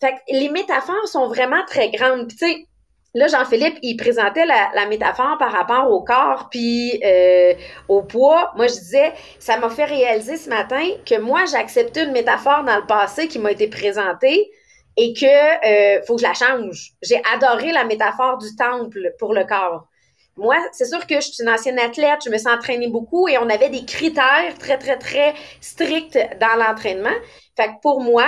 Fait 0.00 0.12
que 0.12 0.32
les 0.32 0.48
métaphores 0.48 1.08
sont 1.08 1.28
vraiment 1.28 1.64
très 1.66 1.90
grandes. 1.90 2.28
Puis 2.28 2.36
tu 2.36 2.46
sais, 2.46 2.66
là, 3.14 3.26
Jean-Philippe, 3.28 3.78
il 3.82 3.96
présentait 3.96 4.46
la, 4.46 4.86
métaphore 4.86 5.36
par 5.38 5.52
rapport 5.52 5.90
au 5.90 6.02
corps 6.02 6.48
puis 6.50 7.00
euh, 7.04 7.54
au 7.88 8.02
poids. 8.02 8.52
Moi, 8.56 8.66
je 8.68 8.74
disais, 8.74 9.12
ça 9.38 9.58
m'a 9.58 9.68
fait 9.68 9.84
réaliser 9.84 10.36
ce 10.36 10.48
matin 10.48 10.84
que 11.04 11.18
moi, 11.18 11.44
j'ai 11.44 11.56
accepté 11.56 12.02
une 12.02 12.12
métaphore 12.12 12.64
dans 12.64 12.76
le 12.76 12.86
passé 12.86 13.28
qui 13.28 13.38
m'a 13.38 13.52
été 13.52 13.68
présentée 13.68 14.50
et 14.96 15.12
que 15.12 15.96
euh, 15.96 16.02
faut 16.06 16.16
que 16.16 16.22
je 16.22 16.26
la 16.26 16.34
change. 16.34 16.92
J'ai 17.02 17.22
adoré 17.34 17.72
la 17.72 17.84
métaphore 17.84 18.38
du 18.38 18.54
temple 18.56 19.14
pour 19.18 19.34
le 19.34 19.44
corps. 19.44 19.86
Moi, 20.40 20.56
c'est 20.72 20.86
sûr 20.86 21.06
que 21.06 21.16
je 21.16 21.20
suis 21.20 21.42
une 21.42 21.50
ancienne 21.50 21.78
athlète, 21.78 22.20
je 22.24 22.30
me 22.30 22.38
suis 22.38 22.48
entraînée 22.48 22.88
beaucoup 22.88 23.28
et 23.28 23.36
on 23.36 23.50
avait 23.50 23.68
des 23.68 23.84
critères 23.84 24.56
très, 24.58 24.78
très, 24.78 24.96
très 24.96 25.34
stricts 25.60 26.18
dans 26.40 26.58
l'entraînement. 26.58 27.14
Fait 27.58 27.66
que 27.66 27.80
pour 27.82 28.00
moi, 28.00 28.26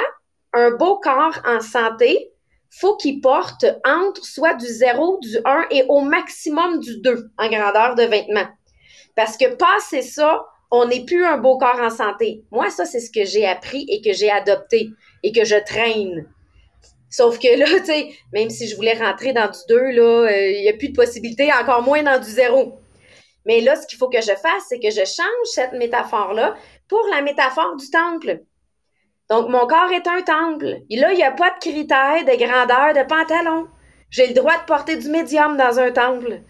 un 0.53 0.73
beau 0.73 0.99
corps 0.99 1.41
en 1.47 1.61
santé, 1.61 2.31
faut 2.69 2.99
qu'il 2.99 3.23
porte 3.23 3.65
entre 3.87 4.23
soit 4.27 4.53
du 4.53 4.67
0, 4.67 5.21
du 5.23 5.39
1 5.43 5.65
et 5.71 5.85
au 5.89 6.01
maximum 6.01 6.81
du 6.81 7.01
2 7.01 7.31
en 7.39 7.49
grandeur 7.49 7.95
de 7.95 8.03
vêtements. 8.03 8.49
Parce 9.17 9.39
que 9.39 9.55
passer 9.55 10.03
ça, 10.03 10.45
on 10.71 10.85
n'est 10.85 11.07
plus 11.07 11.25
un 11.25 11.39
beau 11.39 11.57
corps 11.57 11.81
en 11.81 11.89
santé. 11.89 12.45
Moi, 12.51 12.69
ça, 12.69 12.85
c'est 12.85 13.01
ce 13.01 13.11
que 13.11 13.25
j'ai 13.25 13.47
appris 13.47 13.87
et 13.89 14.03
que 14.03 14.13
j'ai 14.13 14.31
adopté 14.31 14.91
et 15.23 15.33
que 15.33 15.47
je 15.47 15.57
traîne. 15.65 16.27
Sauf 17.13 17.39
que 17.39 17.57
là, 17.57 17.67
tu 17.79 17.85
sais, 17.85 18.09
même 18.33 18.51
si 18.51 18.67
je 18.67 18.75
voulais 18.75 18.95
rentrer 18.95 19.33
dans 19.33 19.49
du 19.49 19.59
2, 19.69 19.77
là, 19.93 20.03
euh, 20.03 20.51
il 20.51 20.63
n'y 20.63 20.69
a 20.69 20.73
plus 20.73 20.89
de 20.89 20.97
possibilité, 20.97 21.53
encore 21.53 21.83
moins 21.83 22.03
dans 22.03 22.19
du 22.19 22.29
0. 22.29 22.81
Mais 23.45 23.61
là, 23.61 23.77
ce 23.77 23.87
qu'il 23.87 23.99
faut 23.99 24.09
que 24.09 24.21
je 24.21 24.33
fasse, 24.33 24.65
c'est 24.69 24.81
que 24.81 24.91
je 24.91 25.05
change 25.05 25.47
cette 25.53 25.73
métaphore-là 25.73 26.55
pour 26.89 27.07
la 27.11 27.23
métaphore 27.23 27.77
du 27.77 27.89
temple. 27.91 28.41
Donc, 29.29 29.49
mon 29.49 29.67
corps 29.67 29.93
est 29.93 30.07
un 30.07 30.23
temple. 30.23 30.79
Et 30.91 30.97
là, 30.97 31.13
il 31.13 31.17
n'y 31.17 31.23
a 31.23 31.33
pas 31.33 31.51
de 31.51 31.59
critères 31.59 32.25
de 32.25 32.37
grandeur 32.37 32.95
de 32.95 33.07
pantalon. 33.07 33.67
J'ai 34.11 34.29
le 34.29 34.35
droit 34.35 34.59
de 34.59 34.65
porter 34.67 34.97
du 34.97 35.09
médium 35.09 35.57
dans 35.57 35.79
un 35.79 35.91
temple. 35.91 36.43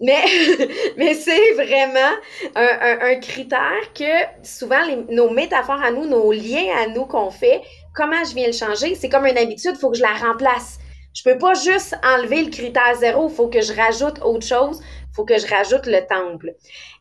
Mais, 0.00 0.22
mais 0.96 1.14
c'est 1.14 1.52
vraiment 1.52 2.14
un, 2.54 3.14
critère 3.16 3.92
que 3.94 4.44
souvent 4.46 4.80
nos 5.08 5.30
métaphores 5.30 5.82
à 5.82 5.90
nous, 5.90 6.06
nos 6.06 6.30
liens 6.30 6.76
à 6.76 6.86
nous 6.88 7.06
qu'on 7.06 7.30
fait, 7.30 7.62
comment 7.96 8.22
je 8.24 8.34
viens 8.34 8.46
le 8.46 8.52
changer? 8.52 8.94
C'est 8.94 9.08
comme 9.08 9.26
une 9.26 9.38
habitude, 9.38 9.72
il 9.74 9.78
faut 9.78 9.90
que 9.90 9.96
je 9.96 10.02
la 10.02 10.14
remplace. 10.14 10.78
Je 11.14 11.22
peux 11.22 11.38
pas 11.38 11.54
juste 11.54 11.96
enlever 12.04 12.44
le 12.44 12.50
critère 12.50 12.94
zéro, 13.00 13.28
il 13.28 13.34
faut 13.34 13.48
que 13.48 13.62
je 13.62 13.72
rajoute 13.72 14.20
autre 14.22 14.46
chose, 14.46 14.80
il 14.82 15.14
faut 15.14 15.24
que 15.24 15.38
je 15.38 15.46
rajoute 15.46 15.86
le 15.86 16.06
temple. 16.06 16.54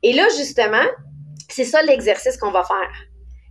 Et 0.03 0.13
là, 0.13 0.23
justement, 0.37 0.85
c'est 1.49 1.65
ça 1.65 1.83
l'exercice 1.83 2.37
qu'on 2.37 2.51
va 2.51 2.63
faire. 2.63 2.93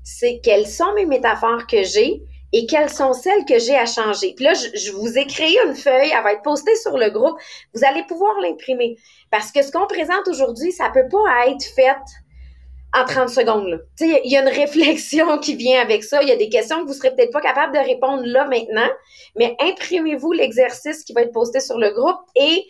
C'est 0.03 0.41
quelles 0.43 0.67
sont 0.67 0.93
mes 0.95 1.05
métaphores 1.05 1.67
que 1.67 1.83
j'ai 1.83 2.23
et 2.53 2.67
quelles 2.67 2.91
sont 2.91 3.13
celles 3.13 3.45
que 3.45 3.59
j'ai 3.59 3.77
à 3.77 3.85
changer. 3.85 4.33
Puis 4.35 4.45
là, 4.45 4.55
je, 4.55 4.93
vous 4.93 5.19
ai 5.19 5.27
créé 5.27 5.59
une 5.67 5.75
feuille, 5.75 6.13
elle 6.17 6.23
va 6.23 6.33
être 6.33 6.43
postée 6.43 6.77
sur 6.77 6.97
le 6.97 7.11
groupe. 7.11 7.37
Vous 7.75 7.85
allez 7.85 8.05
pouvoir 8.05 8.33
l'imprimer. 8.41 8.97
Parce 9.31 9.53
que 9.53 9.61
ce 9.63 9.71
qu'on 9.73 9.87
présente 9.87 10.29
aujourd'hui, 10.29 10.73
ça 10.73 10.89
peut 10.89 11.09
pas 11.11 11.49
être 11.49 11.65
fait 11.75 11.97
en 12.95 13.05
30 13.05 13.29
secondes. 13.29 13.85
Il 14.01 14.21
y 14.31 14.37
a 14.37 14.43
une 14.43 14.49
réflexion 14.49 15.39
qui 15.43 15.57
vient 15.57 15.81
avec 15.81 16.05
ça. 16.05 16.23
Il 16.23 16.29
y 16.29 16.33
a 16.33 16.37
des 16.37 16.49
questions 16.49 16.83
que 16.83 16.87
vous 16.87 16.95
serez 16.95 17.15
peut-être 17.15 17.33
pas 17.33 17.41
capable 17.41 17.75
de 17.75 17.81
répondre 17.81 18.23
là 18.25 18.47
maintenant, 18.47 18.89
mais 19.37 19.57
imprimez-vous 19.61 20.33
l'exercice 20.33 21.05
qui 21.05 21.13
va 21.13 21.23
être 21.23 21.33
posté 21.33 21.61
sur 21.61 21.79
le 21.79 21.91
groupe 21.91 22.21
et 22.37 22.65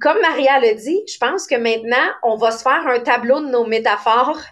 comme 0.00 0.20
Maria 0.20 0.60
l'a 0.60 0.74
dit, 0.74 1.00
je 1.08 1.16
pense 1.18 1.46
que 1.46 1.56
maintenant, 1.56 1.96
on 2.22 2.36
va 2.36 2.50
se 2.50 2.62
faire 2.62 2.86
un 2.86 3.00
tableau 3.00 3.40
de 3.40 3.46
nos 3.46 3.64
métaphores 3.64 4.42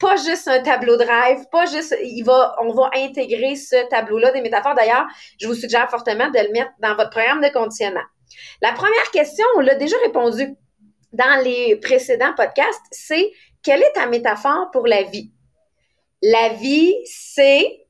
pas 0.00 0.16
juste 0.16 0.48
un 0.48 0.60
tableau 0.60 0.96
de 0.96 1.04
pas 1.50 1.66
juste, 1.66 1.96
il 2.02 2.22
va, 2.24 2.56
on 2.60 2.72
va 2.72 2.90
intégrer 2.94 3.56
ce 3.56 3.88
tableau-là 3.88 4.32
des 4.32 4.42
métaphores. 4.42 4.74
D'ailleurs, 4.74 5.06
je 5.40 5.46
vous 5.46 5.54
suggère 5.54 5.88
fortement 5.88 6.28
de 6.30 6.38
le 6.38 6.52
mettre 6.52 6.72
dans 6.80 6.94
votre 6.94 7.10
programme 7.10 7.40
de 7.40 7.48
conditionnement. 7.48 8.02
La 8.60 8.72
première 8.72 9.10
question, 9.12 9.44
on 9.56 9.60
l'a 9.60 9.76
déjà 9.76 9.96
répondu 10.04 10.54
dans 11.12 11.42
les 11.44 11.76
précédents 11.76 12.34
podcasts, 12.36 12.82
c'est 12.90 13.30
quelle 13.64 13.82
est 13.82 13.92
ta 13.94 14.06
métaphore 14.06 14.70
pour 14.72 14.86
la 14.86 15.02
vie? 15.02 15.32
La 16.22 16.50
vie, 16.50 16.94
c'est 17.04 17.84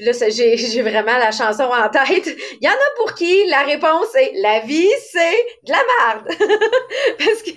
là, 0.00 0.12
j'ai 0.28 0.82
vraiment 0.82 1.18
la 1.18 1.30
chanson 1.30 1.64
en 1.64 1.88
tête. 1.88 2.26
Il 2.60 2.64
y 2.64 2.68
en 2.68 2.72
a 2.72 2.96
pour 2.96 3.14
qui 3.14 3.46
la 3.48 3.62
réponse 3.62 4.14
est 4.14 4.32
la 4.40 4.60
vie, 4.60 4.90
c'est 5.10 5.46
de 5.64 5.72
la 5.72 5.82
merde. 6.00 6.28
Parce 7.18 7.42
que 7.42 7.50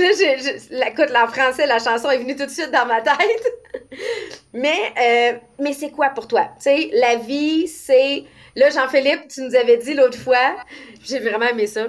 là, 0.00 0.12
je, 0.12 0.88
écoute, 0.88 1.14
en 1.16 1.28
français, 1.28 1.66
la 1.66 1.78
chanson 1.78 2.10
est 2.10 2.18
venue 2.18 2.36
tout 2.36 2.46
de 2.46 2.50
suite 2.50 2.70
dans 2.70 2.86
ma 2.86 3.00
tête. 3.00 3.90
mais 4.52 4.92
euh, 5.00 5.38
mais 5.58 5.72
c'est 5.72 5.90
quoi 5.90 6.10
pour 6.10 6.28
toi? 6.28 6.48
Tu 6.56 6.64
sais, 6.64 6.90
la 6.92 7.16
vie, 7.16 7.68
c'est. 7.68 8.24
Là, 8.54 8.70
Jean-Philippe, 8.70 9.28
tu 9.28 9.42
nous 9.42 9.54
avais 9.54 9.76
dit 9.76 9.94
l'autre 9.94 10.18
fois, 10.18 10.56
j'ai 11.04 11.20
vraiment 11.20 11.46
aimé 11.46 11.66
ça. 11.66 11.86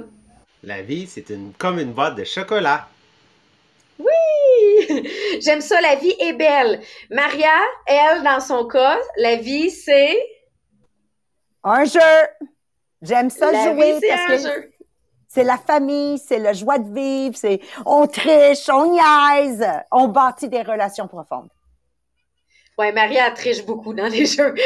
La 0.64 0.82
vie, 0.82 1.08
c'est 1.08 1.30
une, 1.30 1.52
comme 1.58 1.80
une 1.80 1.94
boîte 1.94 2.16
de 2.16 2.24
chocolat. 2.24 2.88
J'aime 5.42 5.62
ça, 5.62 5.80
la 5.82 5.96
vie 5.96 6.14
est 6.20 6.34
belle. 6.34 6.82
Maria, 7.10 7.54
elle, 7.86 8.24
dans 8.24 8.40
son 8.40 8.68
cas, 8.68 8.98
la 9.18 9.36
vie, 9.36 9.72
c'est... 9.72 10.18
Un 11.64 11.86
jeu. 11.86 12.00
J'aime 13.02 13.30
ça 13.30 13.52
la 13.52 13.72
jouer 13.72 14.00
vie, 14.00 14.08
parce 14.08 14.22
un 14.22 14.28
que 14.28 14.38
jeu. 14.38 14.72
c'est 15.28 15.44
la 15.44 15.58
famille, 15.58 16.18
c'est 16.18 16.40
la 16.40 16.54
joie 16.54 16.80
de 16.80 16.94
vivre, 16.94 17.36
c'est 17.38 17.60
on 17.86 18.08
triche, 18.08 18.68
on 18.70 18.92
niaise, 18.92 19.66
on 19.92 20.08
bâtit 20.08 20.50
des 20.50 20.62
relations 20.62 21.08
profondes. 21.08 21.50
Ouais, 22.78 22.92
Maria 22.92 23.32
triche 23.32 23.66
beaucoup 23.66 23.94
dans 23.94 24.08
les 24.08 24.26
jeux. 24.26 24.54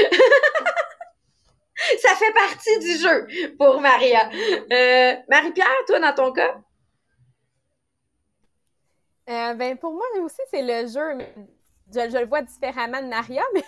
Ça 1.99 2.15
fait 2.15 2.31
partie 2.33 2.79
du 2.79 2.97
jeu 2.97 3.27
pour 3.57 3.81
Maria. 3.81 4.29
Euh, 4.71 5.15
Marie-Pierre, 5.27 5.67
toi, 5.87 5.99
dans 5.99 6.13
ton 6.13 6.31
cas? 6.31 6.55
Euh, 9.29 9.53
ben, 9.53 9.77
pour 9.77 9.93
moi 9.93 10.05
aussi, 10.21 10.41
c'est 10.51 10.61
le 10.61 10.87
jeu. 10.87 11.25
Je, 11.93 12.19
le 12.19 12.25
vois 12.25 12.41
différemment 12.41 13.01
de 13.01 13.07
Maria, 13.07 13.43
mais 13.53 13.63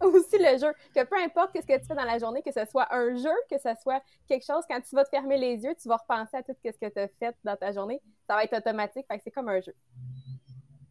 aussi 0.00 0.38
le 0.38 0.58
jeu. 0.58 0.72
Que 0.94 1.04
peu 1.04 1.16
importe 1.16 1.50
ce 1.54 1.66
que 1.66 1.78
tu 1.78 1.86
fais 1.86 1.94
dans 1.94 2.04
la 2.04 2.18
journée, 2.18 2.42
que 2.42 2.52
ce 2.52 2.64
soit 2.70 2.92
un 2.92 3.14
jeu, 3.16 3.34
que 3.50 3.58
ce 3.58 3.70
soit 3.80 4.02
quelque 4.28 4.44
chose, 4.44 4.64
quand 4.68 4.80
tu 4.80 4.94
vas 4.94 5.04
te 5.04 5.10
fermer 5.10 5.36
les 5.36 5.56
yeux, 5.62 5.74
tu 5.80 5.88
vas 5.88 5.96
repenser 5.96 6.36
à 6.36 6.42
tout 6.42 6.52
ce 6.64 6.70
que 6.70 6.88
tu 6.88 6.98
as 6.98 7.08
fait 7.08 7.36
dans 7.44 7.56
ta 7.56 7.72
journée. 7.72 8.00
Ça 8.28 8.34
va 8.34 8.44
être 8.44 8.56
automatique. 8.56 9.06
C'est 9.22 9.30
comme 9.30 9.48
un 9.48 9.60
jeu. 9.60 9.74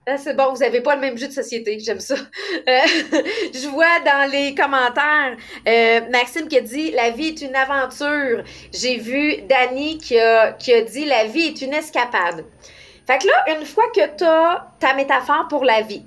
Ah, 0.08 0.18
c'est 0.18 0.34
bon, 0.34 0.52
vous 0.52 0.62
n'avez 0.62 0.82
pas 0.82 0.96
le 0.96 1.02
même 1.02 1.16
jeu 1.16 1.28
de 1.28 1.32
société, 1.32 1.78
j'aime 1.80 2.00
ça. 2.00 2.16
Euh, 2.16 2.20
je 2.68 3.70
vois 3.70 4.00
dans 4.00 4.32
les 4.32 4.56
commentaires 4.56 5.38
euh, 5.68 6.10
Maxime 6.10 6.48
qui 6.48 6.58
a 6.58 6.62
dit 6.62 6.90
La 6.92 7.12
vie 7.12 7.28
est 7.28 7.42
une 7.42 7.56
aventure. 7.56 8.44
J'ai 8.74 8.98
vu 8.98 9.44
Dani 9.44 10.00
qui 10.00 10.20
a, 10.20 10.54
qui 10.54 10.74
a 10.74 10.82
dit 10.82 11.06
La 11.06 11.26
vie 11.26 11.44
est 11.44 11.62
une 11.62 11.74
escapade. 11.74 12.46
Fait 13.12 13.18
que 13.18 13.28
là, 13.28 13.58
une 13.58 13.66
fois 13.66 13.92
que 13.94 14.16
tu 14.16 14.24
as 14.24 14.72
ta 14.80 14.94
métaphore 14.94 15.50
pour 15.50 15.66
la 15.66 15.82
vie, 15.82 16.06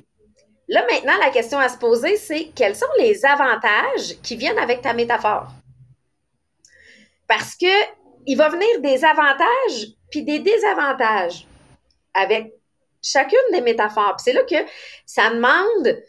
là 0.69 0.83
maintenant, 0.91 1.13
la 1.21 1.29
question 1.29 1.59
à 1.59 1.69
se 1.69 1.77
poser, 1.77 2.17
c'est 2.17 2.51
quels 2.57 2.75
sont 2.75 2.87
les 2.99 3.27
avantages 3.27 4.19
qui 4.23 4.37
viennent 4.37 4.59
avec 4.59 4.81
ta 4.81 4.95
métaphore? 4.95 5.49
Parce 7.29 7.57
que 7.57 7.67
il 8.27 8.39
va 8.39 8.49
venir 8.49 8.81
des 8.81 9.05
avantages 9.05 9.89
puis 10.11 10.23
des 10.23 10.39
désavantages 10.39 11.47
avec 12.15 12.55
chacune 13.03 13.53
des 13.53 13.61
métaphores. 13.61 14.17
C'est 14.19 14.33
là 14.33 14.43
que 14.45 14.65
ça 15.05 15.29
demande 15.29 16.03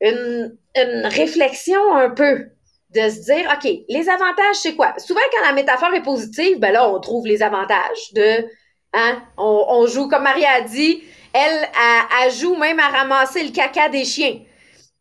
une, 0.00 0.56
une 0.74 1.04
réflexion 1.04 1.96
un 1.96 2.08
peu 2.08 2.46
de 2.94 3.10
se 3.10 3.24
dire, 3.24 3.52
OK, 3.52 3.70
les 3.90 4.08
avantages, 4.08 4.56
c'est 4.56 4.74
quoi? 4.74 4.94
Souvent, 4.96 5.20
quand 5.34 5.46
la 5.46 5.52
métaphore 5.52 5.92
est 5.92 6.02
positive, 6.02 6.60
ben 6.60 6.72
là, 6.72 6.88
on 6.88 6.98
trouve 6.98 7.26
les 7.26 7.42
avantages 7.42 8.14
de, 8.14 8.48
hein, 8.94 9.22
on, 9.36 9.86
joue, 9.86 10.08
comme 10.08 10.22
Marie 10.22 10.46
a 10.46 10.62
dit, 10.62 11.04
elle, 11.32 11.42
elle, 11.42 12.04
elle 12.22 12.32
joue 12.32 12.56
même 12.56 12.80
à 12.80 12.88
ramasser 12.88 13.44
le 13.44 13.50
caca 13.50 13.88
des 13.88 14.04
chiens. 14.04 14.40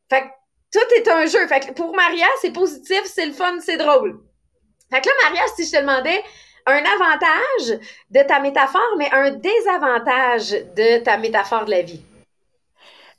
Fait 0.10 0.22
que 0.22 0.28
tout 0.72 0.94
est 0.96 1.08
un 1.08 1.26
jeu. 1.26 1.48
Fait 1.48 1.62
que 1.62 1.72
pour 1.72 1.96
Maria, 1.96 2.28
c'est 2.42 2.52
positif, 2.52 3.04
c'est 3.06 3.26
le 3.26 3.34
fun, 3.34 3.60
c'est 3.60 3.78
drôle. 3.78 4.20
Fait 4.92 5.02
que 5.02 5.08
là, 5.08 5.14
Maria, 5.24 5.44
si 5.56 5.66
je 5.66 5.72
te 5.72 5.78
demandais 5.78 6.24
un 6.66 6.84
avantage 6.84 7.80
de 8.10 8.28
ta 8.28 8.40
métaphore, 8.40 8.96
mais 8.98 9.10
un 9.12 9.32
désavantage 9.32 10.52
de 10.76 11.04
ta 11.04 11.18
métaphore 11.18 11.66
de 11.66 11.72
la 11.72 11.82
vie. 11.82 12.02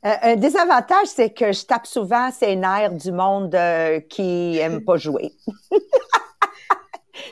Euh, 0.04 0.14
un 0.22 0.36
désavantage, 0.36 1.06
c'est 1.06 1.30
que 1.30 1.52
je 1.52 1.64
tape 1.64 1.86
souvent 1.86 2.30
ces 2.30 2.56
nerfs 2.56 2.92
du 2.92 3.10
monde 3.10 3.54
euh, 3.54 4.00
qui 4.00 4.58
aime 4.58 4.84
pas 4.84 4.96
jouer. 4.96 5.32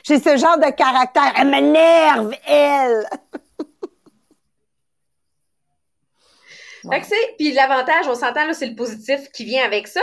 J'ai 0.03 0.19
ce 0.19 0.37
genre 0.37 0.57
de 0.57 0.71
caractère. 0.71 1.33
Elle 1.37 1.49
m'énerve, 1.49 2.33
elle. 2.47 3.07
C'est, 7.03 7.35
puis 7.37 7.53
l'avantage, 7.53 8.07
on 8.07 8.15
s'entend 8.15 8.45
là, 8.45 8.53
c'est 8.53 8.65
le 8.65 8.75
positif 8.75 9.29
qui 9.31 9.45
vient 9.45 9.63
avec 9.63 9.87
ça. 9.87 10.01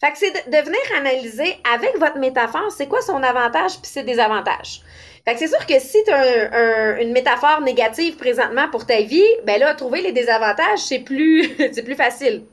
Fait 0.00 0.12
que 0.12 0.18
c'est 0.18 0.30
de, 0.30 0.56
venir 0.56 0.80
analyser 0.96 1.56
avec 1.74 1.98
votre 1.98 2.18
métaphore, 2.18 2.70
c'est 2.70 2.86
quoi 2.86 3.02
son 3.02 3.22
avantage 3.22 3.80
puis 3.80 3.90
ses 3.90 4.04
désavantages. 4.04 4.82
Fait 5.24 5.34
que 5.34 5.40
c'est 5.40 5.48
sûr 5.48 5.66
que 5.66 5.78
si 5.78 5.98
tu 6.04 6.12
as 6.12 7.00
une 7.00 7.12
métaphore 7.12 7.60
négative 7.60 8.16
présentement 8.16 8.68
pour 8.70 8.86
ta 8.86 9.02
vie, 9.02 9.26
ben 9.44 9.58
là, 9.58 9.74
trouver 9.74 10.02
les 10.02 10.12
désavantages, 10.12 10.78
c'est 10.78 11.00
plus, 11.00 11.56
c'est 11.72 11.82
plus 11.82 11.96
facile. 11.96 12.46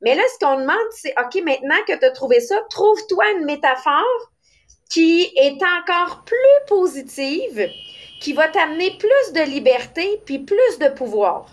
Mais 0.00 0.14
là, 0.14 0.22
ce 0.34 0.44
qu'on 0.44 0.60
demande, 0.60 0.76
c'est, 0.90 1.14
OK, 1.18 1.42
maintenant 1.44 1.76
que 1.86 1.96
tu 1.96 2.04
as 2.04 2.10
trouvé 2.10 2.40
ça, 2.40 2.56
trouve-toi 2.70 3.24
une 3.38 3.44
métaphore 3.44 4.32
qui 4.94 5.32
est 5.34 5.58
encore 5.60 6.22
plus 6.24 6.68
positive, 6.68 7.68
qui 8.20 8.32
va 8.32 8.46
t'amener 8.46 8.96
plus 8.96 9.32
de 9.32 9.40
liberté 9.40 10.22
puis 10.24 10.38
plus 10.38 10.78
de 10.78 10.88
pouvoir. 10.88 11.46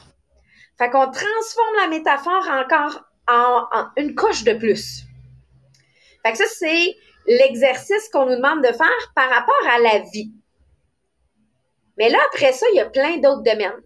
Fait 0.77 0.91
qu'on 0.91 1.09
transforme 1.09 1.75
la 1.81 1.87
métaphore 1.87 2.47
encore 2.51 3.01
en, 3.27 3.65
une 3.97 4.13
couche 4.13 4.43
de 4.43 4.53
plus. 4.53 5.05
Fait 6.23 6.33
que 6.33 6.37
ça, 6.37 6.45
c'est 6.49 6.95
l'exercice 7.25 8.09
qu'on 8.09 8.27
nous 8.27 8.35
demande 8.35 8.61
de 8.61 8.73
faire 8.73 9.11
par 9.15 9.27
rapport 9.31 9.67
à 9.71 9.79
la 9.79 9.99
vie. 10.13 10.31
Mais 11.97 12.09
là, 12.09 12.19
après 12.31 12.51
ça, 12.51 12.67
il 12.73 12.75
y 12.75 12.79
a 12.79 12.89
plein 12.91 13.17
d'autres 13.17 13.41
domaines. 13.41 13.81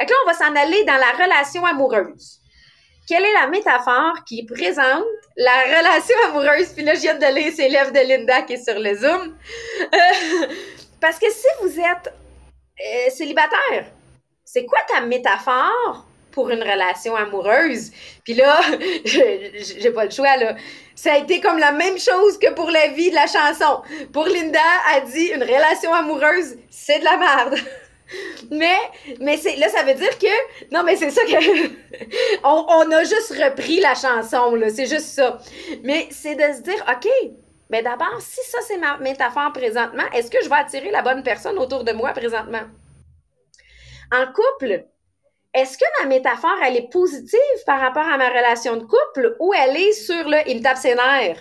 Fait 0.00 0.06
que 0.06 0.10
là, 0.10 0.16
on 0.24 0.26
va 0.26 0.34
s'en 0.34 0.56
aller 0.56 0.82
dans 0.84 0.96
la 0.96 1.12
relation 1.12 1.64
amoureuse. 1.64 2.40
Quelle 3.06 3.22
est 3.22 3.34
la 3.34 3.46
métaphore 3.46 4.24
qui 4.24 4.44
présente 4.46 5.04
la 5.36 5.78
relation 5.78 6.16
amoureuse? 6.28 6.68
Puis 6.68 6.84
là, 6.84 6.94
je 6.94 7.00
viens 7.00 7.14
de 7.14 7.34
lire 7.34 7.52
ses 7.52 7.68
lèvres 7.68 7.92
de 7.92 8.00
Linda 8.00 8.42
qui 8.42 8.54
est 8.54 8.64
sur 8.64 8.78
le 8.78 8.94
Zoom. 8.94 9.36
Euh, 9.82 10.46
parce 11.00 11.18
que 11.18 11.30
si 11.30 11.46
vous 11.62 11.78
êtes 11.78 12.12
euh, 12.12 13.10
célibataire, 13.10 13.86
c'est 14.44 14.64
quoi 14.66 14.80
ta 14.92 15.00
métaphore 15.00 16.06
pour 16.32 16.50
une 16.50 16.62
relation 16.62 17.16
amoureuse? 17.16 17.90
Puis 18.24 18.34
là, 18.34 18.60
j'ai 19.04 19.90
pas 19.90 20.04
le 20.04 20.10
choix, 20.10 20.36
là. 20.36 20.56
Ça 20.94 21.14
a 21.14 21.18
été 21.18 21.40
comme 21.40 21.58
la 21.58 21.72
même 21.72 21.98
chose 21.98 22.38
que 22.38 22.52
pour 22.52 22.70
la 22.70 22.88
vie 22.88 23.10
de 23.10 23.14
la 23.14 23.26
chanson. 23.26 23.82
Pour 24.12 24.26
Linda, 24.26 24.58
a 24.94 25.00
dit 25.00 25.28
une 25.34 25.42
relation 25.42 25.94
amoureuse, 25.94 26.56
c'est 26.68 26.98
de 26.98 27.04
la 27.04 27.16
merde. 27.16 27.54
Mais, 28.50 28.76
mais 29.20 29.36
c'est, 29.36 29.56
là, 29.56 29.68
ça 29.68 29.84
veut 29.84 29.94
dire 29.94 30.18
que, 30.18 30.72
non, 30.74 30.82
mais 30.82 30.96
c'est 30.96 31.10
ça 31.10 31.22
que, 31.22 31.68
on, 32.44 32.66
on 32.68 32.90
a 32.90 33.04
juste 33.04 33.30
repris 33.30 33.80
la 33.80 33.94
chanson, 33.94 34.54
là, 34.54 34.70
c'est 34.70 34.86
juste 34.86 35.06
ça. 35.06 35.38
Mais 35.84 36.08
c'est 36.10 36.34
de 36.34 36.52
se 36.54 36.62
dire, 36.62 36.84
OK, 36.90 37.08
mais 37.70 37.82
d'abord, 37.82 38.20
si 38.20 38.40
ça, 38.50 38.58
c'est 38.66 38.78
ma 38.78 38.98
métaphore 38.98 39.52
présentement, 39.52 40.02
est-ce 40.12 40.30
que 40.30 40.42
je 40.42 40.48
vais 40.48 40.56
attirer 40.56 40.90
la 40.90 41.02
bonne 41.02 41.22
personne 41.22 41.58
autour 41.58 41.84
de 41.84 41.92
moi 41.92 42.12
présentement? 42.12 42.62
En 44.12 44.26
couple, 44.26 44.86
est-ce 45.54 45.78
que 45.78 45.84
ma 46.02 46.08
métaphore, 46.08 46.58
elle 46.64 46.76
est 46.76 46.90
positive 46.90 47.64
par 47.66 47.80
rapport 47.80 48.06
à 48.06 48.18
ma 48.18 48.28
relation 48.28 48.76
de 48.76 48.84
couple 48.84 49.36
ou 49.38 49.54
elle 49.54 49.76
est 49.76 49.92
sur 49.92 50.28
le 50.28 50.38
il 50.48 50.58
me 50.58 50.62
tape 50.62 50.78
ses 50.78 50.96
nerfs? 50.96 51.38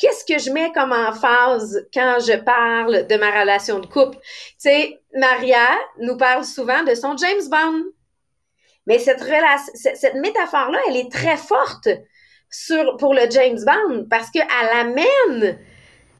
Qu'est-ce 0.00 0.24
que 0.24 0.40
je 0.40 0.50
mets 0.50 0.72
comme 0.72 0.92
emphase 0.92 1.86
quand 1.92 2.16
je 2.20 2.36
parle 2.38 3.06
de 3.06 3.16
ma 3.16 3.38
relation 3.38 3.78
de 3.80 3.86
couple? 3.86 4.16
Tu 4.16 4.54
sais, 4.56 5.00
Maria 5.14 5.68
nous 5.98 6.16
parle 6.16 6.44
souvent 6.44 6.82
de 6.84 6.94
son 6.94 7.16
James 7.18 7.48
Bond. 7.50 7.84
Mais 8.86 8.98
cette 8.98 9.22
métaphore-là, 10.14 10.78
elle 10.88 10.96
est 10.96 11.12
très 11.12 11.36
forte 11.36 11.88
pour 12.98 13.12
le 13.12 13.30
James 13.30 13.60
Bond 13.64 14.06
parce 14.08 14.30
qu'elle 14.30 14.48
amène 14.72 15.58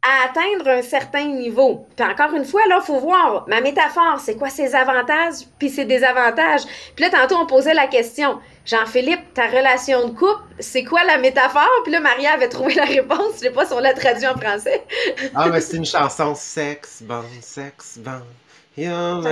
à 0.03 0.29
atteindre 0.29 0.69
un 0.69 0.83
certain 0.83 1.25
niveau. 1.25 1.87
Puis 1.97 2.07
encore 2.07 2.35
une 2.35 2.45
fois, 2.45 2.63
là, 2.69 2.79
il 2.81 2.85
faut 2.85 2.99
voir 2.99 3.47
ma 3.49 3.61
métaphore, 3.61 4.21
c'est 4.21 4.37
quoi 4.37 4.49
ses 4.49 4.75
avantages 4.75 5.47
puis 5.59 5.69
ses 5.69 5.85
désavantages? 5.85 6.63
Puis 6.95 7.05
là, 7.05 7.11
tantôt, 7.11 7.37
on 7.37 7.47
posait 7.47 7.75
la 7.75 7.87
question, 7.87 8.39
Jean-Philippe, 8.71 9.35
ta 9.35 9.49
relation 9.49 10.07
de 10.07 10.13
couple, 10.13 10.45
c'est 10.61 10.85
quoi 10.85 11.03
la 11.03 11.19
métaphore? 11.19 11.69
Puis 11.83 11.91
là, 11.91 11.99
Maria 11.99 12.35
avait 12.35 12.49
trouvé 12.49 12.75
la 12.75 12.85
réponse. 12.85 13.35
Je 13.35 13.39
sais 13.39 13.51
pas 13.51 13.67
si 13.67 13.73
on 13.73 13.81
l'a 13.81 13.95
traduit 13.95 14.29
en 14.29 14.37
français. 14.37 14.85
ah, 15.35 15.49
mais 15.49 15.61
c'est 15.61 15.77
une 15.77 15.85
chanson 15.85 16.37
sexe, 16.37 17.03
bon, 17.03 17.25
sexe, 17.41 17.99
bon. 17.99 18.23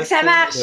ça 0.05 0.23
marche. 0.25 0.57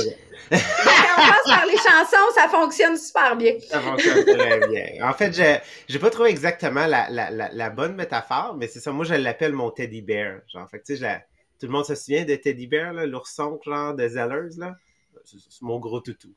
quand 0.49 0.57
on 0.57 1.21
passe 1.21 1.45
par 1.45 1.65
les 1.65 1.77
chansons, 1.77 2.35
ça 2.35 2.49
fonctionne 2.49 2.97
super 2.97 3.38
bien. 3.38 3.53
Ça 3.65 3.79
fonctionne 3.79 4.25
très 4.25 4.67
bien. 4.67 5.07
En 5.07 5.13
fait, 5.13 5.33
je 5.33 5.93
n'ai 5.93 5.99
pas 5.99 6.09
trouvé 6.09 6.29
exactement 6.29 6.85
la, 6.85 7.09
la, 7.09 7.29
la, 7.31 7.69
bonne 7.69 7.95
métaphore, 7.95 8.57
mais 8.59 8.67
c'est 8.67 8.81
ça. 8.81 8.91
Moi, 8.91 9.05
je 9.05 9.13
l'appelle 9.13 9.53
mon 9.53 9.71
teddy 9.71 10.01
bear. 10.01 10.41
Genre, 10.51 10.69
fait 10.69 10.83
tu 10.83 10.97
sais, 10.97 11.25
tout 11.61 11.67
le 11.67 11.71
monde 11.71 11.85
se 11.85 11.95
souvient 11.95 12.25
de 12.25 12.35
teddy 12.35 12.67
bear, 12.67 12.91
l'ourson 12.91 13.57
genre 13.65 13.95
de 13.95 14.05
Zellers, 14.05 14.57
là? 14.57 14.75
C'est 15.23 15.61
mon 15.61 15.79
gros 15.79 16.01
toutou. 16.01 16.35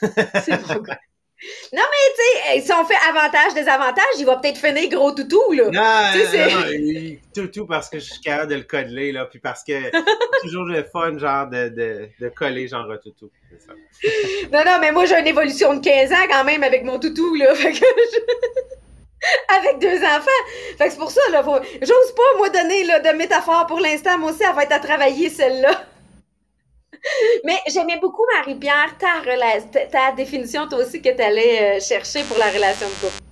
c'est 0.00 0.62
trop 0.62 0.80
non, 1.72 1.82
mais 1.82 2.14
tu 2.14 2.60
sais, 2.60 2.60
si 2.60 2.72
on 2.72 2.84
fait 2.84 2.94
avantage, 3.08 3.54
désavantage, 3.54 4.04
il 4.18 4.26
va 4.26 4.36
peut-être 4.36 4.58
finir 4.58 4.88
gros 4.90 5.12
toutou, 5.12 5.52
là. 5.52 5.70
Non, 5.70 6.62
non, 6.62 7.16
toutou 7.34 7.66
parce 7.66 7.88
que 7.88 7.98
je 7.98 8.04
suis 8.04 8.20
capable 8.20 8.50
de 8.50 8.56
le 8.56 8.62
coller, 8.62 9.12
là, 9.12 9.26
puis 9.26 9.38
parce 9.40 9.64
que 9.64 9.72
c'est 9.72 10.42
toujours 10.42 10.66
le 10.66 10.84
fun, 10.84 11.18
genre, 11.18 11.48
de, 11.48 11.68
de, 11.68 12.08
de 12.20 12.28
coller, 12.28 12.68
genre, 12.68 12.90
un 12.90 12.96
toutou. 12.96 13.30
Ça. 13.58 13.72
non, 14.52 14.64
non, 14.64 14.78
mais 14.80 14.92
moi, 14.92 15.04
j'ai 15.06 15.18
une 15.18 15.26
évolution 15.26 15.74
de 15.74 15.80
15 15.80 16.12
ans 16.12 16.26
quand 16.30 16.44
même 16.44 16.62
avec 16.62 16.84
mon 16.84 16.98
toutou, 16.98 17.34
là. 17.34 17.54
Fait 17.54 17.72
que 17.72 17.84
avec 19.58 19.78
deux 19.78 19.98
enfants. 19.98 20.30
Fait 20.78 20.86
que 20.86 20.90
c'est 20.90 20.98
pour 20.98 21.10
ça, 21.10 21.20
là, 21.30 21.42
j'ose 21.80 22.14
pas, 22.14 22.38
moi, 22.38 22.50
donner 22.50 22.84
là, 22.84 23.00
de 23.00 23.16
métaphore 23.16 23.66
pour 23.66 23.80
l'instant. 23.80 24.18
Moi 24.18 24.30
aussi, 24.30 24.42
elle 24.48 24.54
va 24.54 24.64
être 24.64 24.72
à 24.72 24.80
travailler, 24.80 25.30
celle-là. 25.30 25.86
Mais 27.44 27.58
j'aimais 27.68 27.98
beaucoup, 27.98 28.24
Marie-Pierre, 28.34 28.96
ta, 28.98 29.86
ta 29.86 30.12
définition, 30.12 30.68
toi 30.68 30.78
aussi, 30.78 31.02
que 31.02 31.08
tu 31.08 31.22
allais 31.22 31.76
euh, 31.76 31.80
chercher 31.80 32.22
pour 32.24 32.38
la 32.38 32.46
relation 32.50 32.86
de 32.88 32.94
couple. 32.94 33.22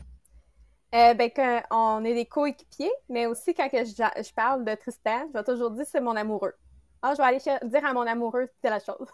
Euh, 0.93 1.15
ben, 1.15 1.31
quand 1.35 1.63
on 1.71 2.05
est 2.05 2.15
des 2.15 2.27
coéquipiers, 2.27 2.91
mais 3.09 3.27
aussi 3.27 3.55
quand 3.55 3.69
je, 3.73 3.85
je, 3.85 4.33
parle 4.35 4.65
de 4.65 4.75
Tristan, 4.75 5.29
je 5.33 5.39
vais 5.39 5.45
toujours 5.45 5.71
dire 5.71 5.85
c'est 5.89 6.01
mon 6.01 6.17
amoureux. 6.17 6.55
Ah, 7.01 7.13
je 7.13 7.19
vais 7.23 7.29
aller 7.29 7.39
dire 7.39 7.85
à 7.87 7.93
mon 7.93 8.07
amoureux 8.07 8.49
c'est 8.61 8.71
la 8.71 8.81
chose. 8.81 9.07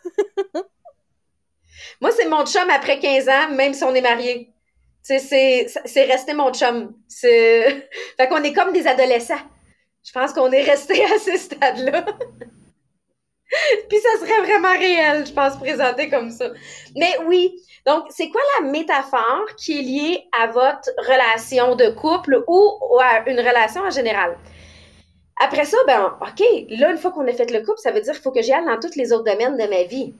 Moi, 2.00 2.10
c'est 2.12 2.28
mon 2.28 2.44
chum 2.46 2.68
après 2.70 2.98
15 2.98 3.28
ans, 3.28 3.50
même 3.54 3.74
si 3.74 3.84
on 3.84 3.94
est 3.94 4.00
mariés. 4.00 4.52
C'est, 5.02 5.20
c'est 5.68 6.04
resté 6.04 6.34
mon 6.34 6.52
chum. 6.52 6.94
fait 7.10 7.90
qu'on 8.28 8.42
est 8.42 8.52
comme 8.52 8.72
des 8.72 8.86
adolescents. 8.86 9.34
Je 10.02 10.12
pense 10.12 10.32
qu'on 10.32 10.50
est 10.50 10.62
resté 10.62 11.04
à 11.04 11.18
ce 11.18 11.36
stade-là. 11.36 12.06
Puis 13.88 13.98
ça 13.98 14.26
serait 14.26 14.40
vraiment 14.42 14.76
réel, 14.76 15.26
je 15.26 15.32
pense, 15.32 15.56
présenté 15.56 16.08
comme 16.08 16.30
ça. 16.30 16.48
Mais 16.96 17.16
oui, 17.26 17.54
donc 17.86 18.04
c'est 18.10 18.28
quoi 18.28 18.40
la 18.60 18.68
métaphore 18.68 19.46
qui 19.56 19.78
est 19.78 19.82
liée 19.82 20.24
à 20.38 20.48
votre 20.48 20.90
relation 20.98 21.76
de 21.76 21.88
couple 21.90 22.42
ou 22.48 22.78
à 23.00 23.28
une 23.28 23.38
relation 23.38 23.82
en 23.82 23.90
général? 23.90 24.36
Après 25.38 25.64
ça, 25.64 25.76
ben, 25.86 26.16
OK, 26.20 26.44
là, 26.70 26.90
une 26.90 26.98
fois 26.98 27.12
qu'on 27.12 27.28
a 27.28 27.32
fait 27.32 27.50
le 27.50 27.60
couple, 27.60 27.78
ça 27.78 27.92
veut 27.92 28.00
dire 28.00 28.14
qu'il 28.14 28.22
faut 28.22 28.32
que 28.32 28.42
j'y 28.42 28.52
aille 28.52 28.64
dans 28.64 28.80
tous 28.80 28.96
les 28.96 29.12
autres 29.12 29.24
domaines 29.24 29.56
de 29.56 29.68
ma 29.68 29.82
vie. 29.84 30.14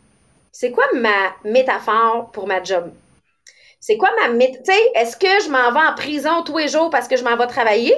C'est 0.52 0.70
quoi 0.70 0.84
ma 0.94 1.34
métaphore 1.44 2.30
pour 2.32 2.46
ma 2.46 2.62
job? 2.62 2.92
C'est 3.80 3.96
quoi 3.96 4.10
ma 4.20 4.28
métaphore? 4.28 4.62
Tu 4.66 4.72
sais, 4.72 4.90
est-ce 4.94 5.16
que 5.16 5.44
je 5.44 5.50
m'en 5.50 5.72
vais 5.72 5.86
en 5.86 5.94
prison 5.94 6.42
tous 6.44 6.58
les 6.58 6.68
jours 6.68 6.90
parce 6.90 7.08
que 7.08 7.16
je 7.16 7.24
m'en 7.24 7.36
vais 7.36 7.46
travailler? 7.46 7.94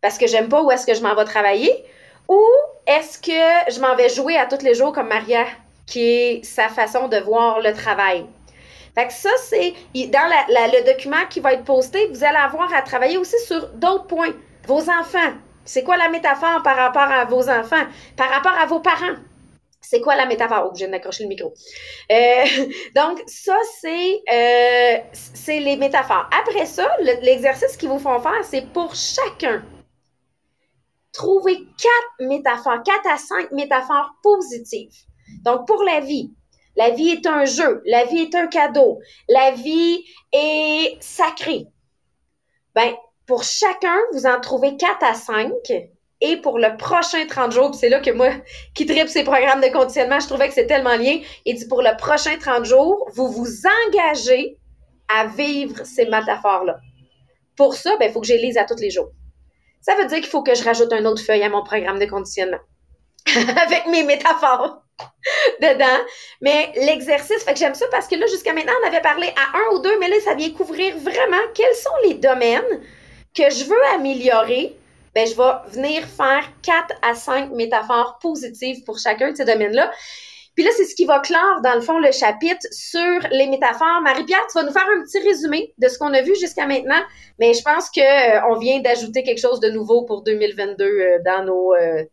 Parce 0.00 0.18
que 0.18 0.26
j'aime 0.26 0.48
pas 0.48 0.62
où 0.62 0.70
est-ce 0.70 0.86
que 0.86 0.94
je 0.94 1.02
m'en 1.02 1.14
vais 1.14 1.24
travailler? 1.24 1.84
Ou 2.28 2.40
est-ce 2.86 3.18
que 3.18 3.72
je 3.72 3.80
m'en 3.80 3.94
vais 3.94 4.08
jouer 4.08 4.36
à 4.36 4.46
tous 4.46 4.64
les 4.64 4.74
jours 4.74 4.92
comme 4.92 5.08
Maria, 5.08 5.44
qui 5.86 6.00
est 6.00 6.44
sa 6.44 6.68
façon 6.68 7.08
de 7.08 7.16
voir 7.18 7.60
le 7.60 7.72
travail? 7.72 8.26
Fait 8.94 9.06
que 9.06 9.12
ça, 9.12 9.30
c'est 9.38 9.74
dans 9.94 10.28
le 10.28 10.84
document 10.84 11.24
qui 11.30 11.40
va 11.40 11.54
être 11.54 11.64
posté, 11.64 12.08
vous 12.08 12.24
allez 12.24 12.36
avoir 12.36 12.72
à 12.74 12.82
travailler 12.82 13.16
aussi 13.16 13.38
sur 13.46 13.68
d'autres 13.68 14.06
points. 14.06 14.34
Vos 14.66 14.82
enfants. 14.82 15.32
C'est 15.64 15.82
quoi 15.82 15.96
la 15.96 16.08
métaphore 16.08 16.62
par 16.62 16.76
rapport 16.76 17.02
à 17.02 17.24
vos 17.24 17.48
enfants? 17.48 17.84
Par 18.16 18.28
rapport 18.30 18.52
à 18.60 18.66
vos 18.66 18.80
parents? 18.80 19.16
C'est 19.80 20.00
quoi 20.00 20.14
la 20.16 20.26
métaphore? 20.26 20.66
Oh, 20.66 20.70
je 20.74 20.80
viens 20.80 20.88
d'accrocher 20.88 21.24
le 21.24 21.28
micro. 21.28 21.52
Euh, 22.10 22.44
donc, 22.96 23.20
ça, 23.26 23.56
c'est 23.80 24.22
euh, 24.32 24.98
c'est 25.12 25.60
les 25.60 25.76
métaphores. 25.76 26.28
Après 26.40 26.66
ça, 26.66 26.88
l'exercice 27.00 27.76
qu'ils 27.76 27.88
vous 27.88 27.98
font 27.98 28.20
faire, 28.20 28.44
c'est 28.44 28.66
pour 28.72 28.94
chacun 28.94 29.62
trouver 31.12 31.56
quatre 31.56 32.28
métaphores, 32.28 32.82
quatre 32.82 33.08
à 33.10 33.18
cinq 33.18 33.50
métaphores 33.52 34.12
positives. 34.22 34.94
Donc, 35.44 35.66
pour 35.66 35.82
la 35.82 36.00
vie, 36.00 36.32
la 36.76 36.90
vie 36.90 37.10
est 37.10 37.26
un 37.26 37.44
jeu, 37.44 37.82
la 37.84 38.04
vie 38.04 38.20
est 38.20 38.34
un 38.34 38.46
cadeau, 38.46 38.98
la 39.28 39.50
vie 39.50 40.04
est 40.32 40.96
sacrée. 41.00 41.66
Ben, 42.74 42.94
pour 43.26 43.44
chacun, 43.44 43.96
vous 44.12 44.26
en 44.26 44.40
trouvez 44.40 44.76
quatre 44.76 45.04
à 45.04 45.14
cinq. 45.14 45.52
Et 46.24 46.36
pour 46.36 46.58
le 46.58 46.76
prochain 46.76 47.26
30 47.26 47.50
jours, 47.50 47.74
c'est 47.74 47.88
là 47.88 48.00
que 48.00 48.10
moi, 48.10 48.30
qui 48.74 48.86
tripe 48.86 49.08
ces 49.08 49.24
programmes 49.24 49.60
de 49.60 49.72
conditionnement, 49.72 50.20
je 50.20 50.28
trouvais 50.28 50.48
que 50.48 50.54
c'est 50.54 50.66
tellement 50.66 50.96
lié. 50.96 51.24
Et 51.44 51.54
dit 51.54 51.66
pour 51.66 51.82
le 51.82 51.96
prochain 51.96 52.38
30 52.38 52.64
jours, 52.64 53.10
vous 53.14 53.28
vous 53.28 53.48
engagez 53.88 54.56
à 55.08 55.26
vivre 55.26 55.84
ces 55.84 56.06
métaphores-là. 56.06 56.78
Pour 57.56 57.74
ça, 57.74 57.96
ben, 57.98 58.08
il 58.08 58.12
faut 58.12 58.20
que 58.20 58.26
je 58.26 58.34
les 58.34 58.42
lise 58.42 58.56
à 58.56 58.64
tous 58.64 58.80
les 58.80 58.90
jours. 58.90 59.10
Ça 59.82 59.94
veut 59.96 60.06
dire 60.06 60.18
qu'il 60.18 60.28
faut 60.28 60.42
que 60.42 60.54
je 60.54 60.64
rajoute 60.64 60.92
un 60.92 61.04
autre 61.04 61.22
feuille 61.22 61.42
à 61.42 61.48
mon 61.48 61.62
programme 61.62 61.98
de 61.98 62.06
conditionnement. 62.06 62.60
Avec 63.26 63.86
mes 63.86 64.04
métaphores 64.04 64.82
dedans. 65.60 66.04
Mais 66.40 66.72
l'exercice, 66.76 67.42
fait 67.42 67.52
que 67.52 67.58
j'aime 67.58 67.74
ça 67.74 67.86
parce 67.90 68.08
que 68.08 68.14
là, 68.14 68.26
jusqu'à 68.26 68.52
maintenant, 68.52 68.72
on 68.82 68.88
avait 68.88 69.00
parlé 69.00 69.28
à 69.28 69.58
un 69.58 69.74
ou 69.74 69.78
deux, 69.80 69.98
mais 69.98 70.08
là, 70.08 70.16
ça 70.24 70.34
vient 70.34 70.50
couvrir 70.50 70.96
vraiment 70.98 71.42
quels 71.54 71.74
sont 71.74 71.90
les 72.04 72.14
domaines 72.14 72.80
que 73.34 73.50
je 73.50 73.64
veux 73.64 73.84
améliorer. 73.94 74.76
Ben, 75.14 75.26
je 75.26 75.34
vais 75.34 75.70
venir 75.70 76.06
faire 76.06 76.48
quatre 76.62 76.94
à 77.02 77.14
cinq 77.14 77.50
métaphores 77.50 78.18
positives 78.20 78.82
pour 78.84 78.98
chacun 78.98 79.32
de 79.32 79.36
ces 79.36 79.44
domaines-là. 79.44 79.92
Puis 80.54 80.64
là, 80.64 80.70
c'est 80.76 80.84
ce 80.84 80.94
qui 80.94 81.06
va 81.06 81.20
clore, 81.20 81.60
dans 81.62 81.74
le 81.74 81.80
fond, 81.80 81.98
le 81.98 82.12
chapitre 82.12 82.66
sur 82.70 83.20
les 83.30 83.46
métaphores. 83.46 84.02
Marie-Pierre, 84.02 84.46
tu 84.50 84.58
vas 84.58 84.64
nous 84.64 84.72
faire 84.72 84.86
un 84.86 85.02
petit 85.02 85.18
résumé 85.20 85.72
de 85.78 85.88
ce 85.88 85.98
qu'on 85.98 86.12
a 86.12 86.20
vu 86.20 86.34
jusqu'à 86.36 86.66
maintenant, 86.66 87.00
mais 87.38 87.54
je 87.54 87.62
pense 87.62 87.90
qu'on 87.90 88.54
euh, 88.54 88.58
vient 88.58 88.80
d'ajouter 88.80 89.22
quelque 89.22 89.40
chose 89.40 89.60
de 89.60 89.70
nouveau 89.70 90.04
pour 90.04 90.22
2022 90.22 90.84
euh, 90.84 91.18
dans 91.24 91.44
nos, 91.44 91.74
euh, 91.74 92.04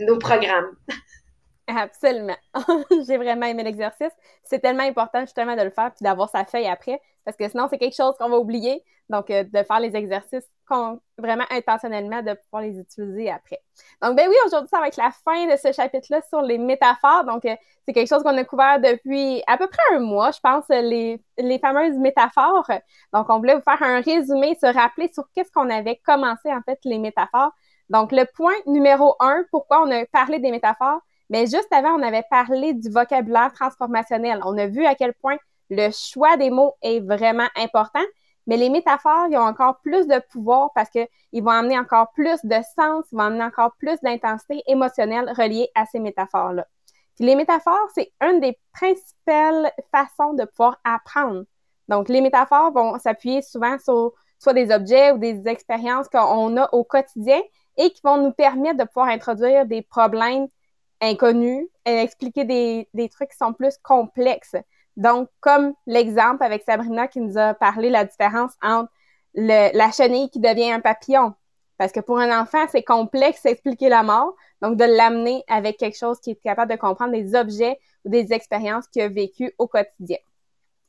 nos 0.00 0.18
programmes. 0.18 0.76
Absolument. 1.66 2.36
J'ai 3.06 3.16
vraiment 3.16 3.46
aimé 3.46 3.62
l'exercice. 3.62 4.12
C'est 4.42 4.58
tellement 4.58 4.82
important 4.82 5.20
justement 5.20 5.56
de 5.56 5.62
le 5.62 5.70
faire 5.70 5.92
puis 5.94 6.02
d'avoir 6.02 6.28
sa 6.28 6.44
feuille 6.44 6.66
après 6.66 7.00
parce 7.24 7.36
que 7.36 7.48
sinon 7.48 7.66
c'est 7.68 7.78
quelque 7.78 7.96
chose 7.96 8.14
qu'on 8.18 8.28
va 8.28 8.38
oublier. 8.38 8.82
Donc 9.10 9.28
de 9.28 9.62
faire 9.62 9.80
les 9.80 9.94
exercices 9.96 10.48
vraiment 11.18 11.44
intentionnellement 11.50 12.22
de 12.22 12.34
pouvoir 12.34 12.62
les 12.62 12.78
utiliser 12.78 13.30
après. 13.30 13.60
Donc, 14.02 14.16
ben 14.16 14.26
oui, 14.28 14.34
aujourd'hui, 14.46 14.68
ça 14.70 14.80
va 14.80 14.88
être 14.88 14.96
la 14.96 15.10
fin 15.24 15.46
de 15.46 15.56
ce 15.56 15.72
chapitre-là 15.72 16.20
sur 16.28 16.40
les 16.40 16.58
métaphores. 16.58 17.24
Donc, 17.24 17.44
euh, 17.44 17.54
c'est 17.86 17.92
quelque 17.92 18.08
chose 18.08 18.22
qu'on 18.22 18.36
a 18.36 18.44
couvert 18.44 18.80
depuis 18.80 19.42
à 19.46 19.58
peu 19.58 19.66
près 19.66 19.82
un 19.92 20.00
mois, 20.00 20.30
je 20.30 20.40
pense, 20.40 20.64
les, 20.68 21.20
les 21.38 21.58
fameuses 21.58 21.96
métaphores. 21.96 22.70
Donc, 23.12 23.28
on 23.28 23.38
voulait 23.38 23.56
vous 23.56 23.62
faire 23.62 23.82
un 23.82 24.00
résumé, 24.00 24.56
se 24.60 24.66
rappeler 24.66 25.10
sur 25.12 25.24
qu'est-ce 25.34 25.50
qu'on 25.52 25.70
avait 25.70 26.00
commencé, 26.04 26.52
en 26.52 26.62
fait, 26.62 26.78
les 26.84 26.98
métaphores. 26.98 27.52
Donc, 27.90 28.12
le 28.12 28.24
point 28.24 28.54
numéro 28.66 29.16
un, 29.20 29.44
pourquoi 29.50 29.82
on 29.82 29.90
a 29.90 30.06
parlé 30.06 30.38
des 30.38 30.50
métaphores, 30.50 31.00
mais 31.30 31.46
juste 31.46 31.72
avant, 31.72 31.90
on 31.90 32.02
avait 32.02 32.24
parlé 32.30 32.74
du 32.74 32.90
vocabulaire 32.90 33.52
transformationnel. 33.52 34.40
On 34.44 34.56
a 34.56 34.66
vu 34.66 34.86
à 34.86 34.94
quel 34.94 35.14
point 35.14 35.36
le 35.70 35.90
choix 35.90 36.36
des 36.36 36.50
mots 36.50 36.74
est 36.82 37.00
vraiment 37.00 37.48
important. 37.56 38.04
Mais 38.46 38.56
les 38.56 38.68
métaphores, 38.68 39.28
ils 39.30 39.36
ont 39.36 39.40
encore 39.40 39.80
plus 39.80 40.06
de 40.06 40.20
pouvoir 40.30 40.70
parce 40.74 40.90
qu'ils 40.90 41.42
vont 41.42 41.50
amener 41.50 41.78
encore 41.78 42.12
plus 42.12 42.38
de 42.44 42.56
sens, 42.76 43.04
ils 43.10 43.16
vont 43.16 43.22
amener 43.24 43.44
encore 43.44 43.74
plus 43.78 43.98
d'intensité 44.02 44.62
émotionnelle 44.66 45.32
reliée 45.36 45.68
à 45.74 45.86
ces 45.86 45.98
métaphores-là. 45.98 46.66
Les 47.20 47.36
métaphores, 47.36 47.88
c'est 47.94 48.12
une 48.20 48.40
des 48.40 48.58
principales 48.72 49.70
façons 49.90 50.34
de 50.34 50.44
pouvoir 50.44 50.78
apprendre. 50.84 51.44
Donc, 51.88 52.08
les 52.08 52.20
métaphores 52.20 52.72
vont 52.72 52.98
s'appuyer 52.98 53.40
souvent 53.40 53.78
sur 53.78 54.12
soit 54.38 54.52
des 54.52 54.70
objets 54.72 55.12
ou 55.12 55.18
des 55.18 55.46
expériences 55.48 56.08
qu'on 56.08 56.56
a 56.56 56.68
au 56.72 56.84
quotidien 56.84 57.40
et 57.76 57.90
qui 57.90 58.00
vont 58.04 58.18
nous 58.18 58.32
permettre 58.32 58.78
de 58.78 58.84
pouvoir 58.84 59.08
introduire 59.08 59.64
des 59.64 59.82
problèmes 59.82 60.48
inconnus 61.00 61.66
et 61.84 61.98
expliquer 61.98 62.44
des, 62.44 62.88
des 62.94 63.08
trucs 63.08 63.30
qui 63.30 63.36
sont 63.36 63.52
plus 63.52 63.76
complexes. 63.82 64.56
Donc, 64.96 65.28
comme 65.40 65.74
l'exemple 65.86 66.42
avec 66.42 66.62
Sabrina 66.62 67.08
qui 67.08 67.20
nous 67.20 67.36
a 67.36 67.54
parlé 67.54 67.90
la 67.90 68.04
différence 68.04 68.52
entre 68.62 68.90
la 69.34 69.90
chenille 69.90 70.30
qui 70.30 70.40
devient 70.40 70.70
un 70.70 70.80
papillon. 70.80 71.34
Parce 71.76 71.90
que 71.90 72.00
pour 72.00 72.18
un 72.18 72.40
enfant, 72.40 72.66
c'est 72.70 72.84
complexe 72.84 73.42
d'expliquer 73.42 73.88
la 73.88 74.02
mort. 74.02 74.34
Donc, 74.62 74.76
de 74.76 74.84
l'amener 74.84 75.42
avec 75.48 75.76
quelque 75.76 75.98
chose 75.98 76.20
qui 76.20 76.30
est 76.30 76.36
capable 76.36 76.70
de 76.70 76.76
comprendre 76.76 77.12
des 77.12 77.34
objets 77.34 77.78
ou 78.04 78.10
des 78.10 78.32
expériences 78.32 78.86
qu'il 78.86 79.02
a 79.02 79.08
vécues 79.08 79.52
au 79.58 79.66
quotidien. 79.66 80.18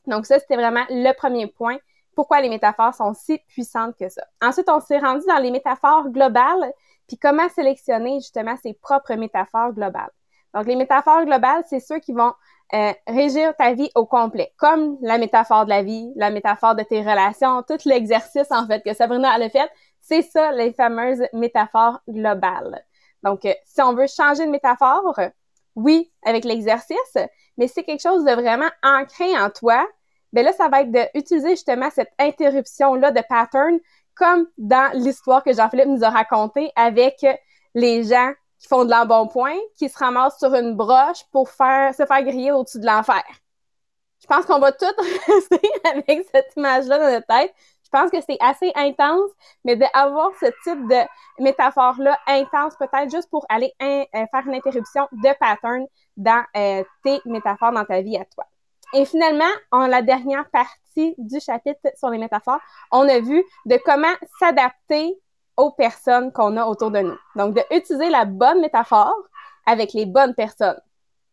Donc, 0.06 0.28
ça, 0.28 0.40
c'était 0.40 0.56
vraiment 0.56 0.86
le 0.90 1.12
premier 1.14 1.48
point. 1.48 1.78
Pourquoi 2.16 2.40
les 2.42 2.50
métaphores 2.50 2.94
sont 2.94 3.14
si 3.14 3.40
puissantes 3.48 3.98
que 3.98 4.08
ça. 4.10 4.24
Ensuite, 4.42 4.70
on 4.70 4.80
s'est 4.80 5.00
rendu 5.00 5.26
dans 5.28 5.40
les 5.40 5.52
métaphores 5.52 6.10
globales, 6.10 6.72
puis 7.08 7.18
comment 7.18 7.50
sélectionner 7.50 8.20
justement 8.20 8.56
ses 8.62 8.74
propres 8.74 9.16
métaphores 9.16 9.74
globales. 9.74 10.12
Donc, 10.56 10.68
les 10.68 10.78
métaphores 10.78 11.26
globales, 11.26 11.64
c'est 11.70 11.82
ceux 11.82 12.00
qui 12.00 12.14
vont 12.14 12.34
euh, 12.74 12.94
régir 13.08 13.54
ta 13.58 13.74
vie 13.74 13.92
au 13.94 14.06
complet, 14.06 14.54
comme 14.58 14.98
la 15.02 15.18
métaphore 15.18 15.66
de 15.66 15.70
la 15.70 15.84
vie, 15.84 16.12
la 16.16 16.32
métaphore 16.32 16.76
de 16.76 16.84
tes 16.84 17.02
relations, 17.02 17.62
tout 17.64 17.78
l'exercice, 17.86 18.48
en 18.50 18.66
fait, 18.66 18.82
que 18.82 18.94
Sabrina 18.94 19.34
a 19.34 19.50
fait, 19.50 19.70
c'est 20.00 20.22
ça, 20.22 20.54
les 20.54 20.72
fameuses 20.72 21.24
métaphores 21.34 22.00
globales. 22.08 22.84
Donc, 23.22 23.44
euh, 23.44 23.54
si 23.66 23.82
on 23.82 23.94
veut 23.94 24.08
changer 24.08 24.46
de 24.46 24.52
métaphore, 24.52 25.20
oui, 25.76 26.10
avec 26.24 26.46
l'exercice, 26.46 27.18
mais 27.58 27.68
c'est 27.68 27.84
quelque 27.84 28.02
chose 28.02 28.24
de 28.24 28.32
vraiment 28.32 28.70
ancré 28.82 29.38
en 29.38 29.50
toi, 29.50 29.86
ben 30.32 30.46
là, 30.46 30.54
ça 30.54 30.70
va 30.70 30.82
être 30.82 30.92
d'utiliser 31.14 31.52
justement 31.52 31.90
cette 31.90 32.12
interruption-là 32.18 33.12
de 33.12 33.22
pattern, 33.28 33.78
comme 34.16 34.48
dans 34.58 34.90
l'histoire 34.94 35.44
que 35.44 35.54
Jean-Philippe 35.54 35.88
nous 35.88 36.04
a 36.04 36.10
racontée 36.10 36.72
avec 36.76 37.26
les 37.74 38.04
gens 38.04 38.32
qui 38.66 38.70
font 38.70 38.84
de 38.84 38.90
l'embonpoint, 38.90 39.60
qui 39.78 39.90
se 39.90 39.98
ramassent 39.98 40.40
sur 40.40 40.56
une 40.56 40.76
broche 40.76 41.24
pour 41.32 41.48
se 41.48 41.54
faire 41.54 42.24
griller 42.24 42.52
au-dessus 42.52 42.80
de 42.80 42.86
l'enfer. 42.88 43.24
Je 44.20 44.26
pense 44.26 44.46
qu'on 44.46 44.58
va 44.58 44.72
tous 44.72 44.88
rester 45.28 45.62
avec 45.84 46.28
cette 46.34 46.52
image-là 46.58 46.98
dans 46.98 47.12
notre 47.12 47.28
tête. 47.28 47.54
Je 47.84 47.90
pense 47.92 48.10
que 48.10 48.18
c'est 48.28 48.40
assez 48.40 48.72
intense, 48.76 49.30
mais 49.64 49.76
d'avoir 49.76 50.32
ce 50.40 50.48
type 50.64 50.88
de 50.90 51.44
métaphore-là 51.44 52.18
intense, 52.26 52.76
peut-être 52.78 53.12
juste 53.12 53.30
pour 53.30 53.46
aller 53.50 53.72
euh, 53.84 54.04
faire 54.12 54.48
une 54.48 54.56
interruption 54.56 55.08
de 55.12 55.38
pattern 55.40 55.86
dans 56.18 56.44
euh, 56.58 56.84
tes 57.04 57.22
métaphores 57.26 57.72
dans 57.72 57.86
ta 57.86 58.02
vie 58.02 58.18
à 58.18 58.26
toi. 58.26 58.48
Et 58.96 59.06
finalement, 59.06 59.44
en 59.72 59.86
la 59.86 60.02
dernière 60.02 60.50
partie 60.50 61.14
du 61.20 61.40
chapitre 61.40 61.92
sur 61.96 62.10
les 62.10 62.18
métaphores, 62.18 62.62
on 62.92 63.08
a 63.08 63.20
vu 63.20 63.44
de 63.68 63.80
comment 63.86 64.14
s'adapter 64.40 65.20
aux 65.58 65.72
personnes 65.72 66.32
qu'on 66.32 66.58
a 66.58 66.66
autour 66.66 66.92
de 66.92 67.00
nous. 67.00 67.18
Donc, 67.36 67.56
d'utiliser 67.56 68.10
la 68.10 68.26
bonne 68.26 68.62
métaphore 68.62 69.16
avec 69.66 69.94
les 69.94 70.06
bonnes 70.06 70.36
personnes. 70.36 70.80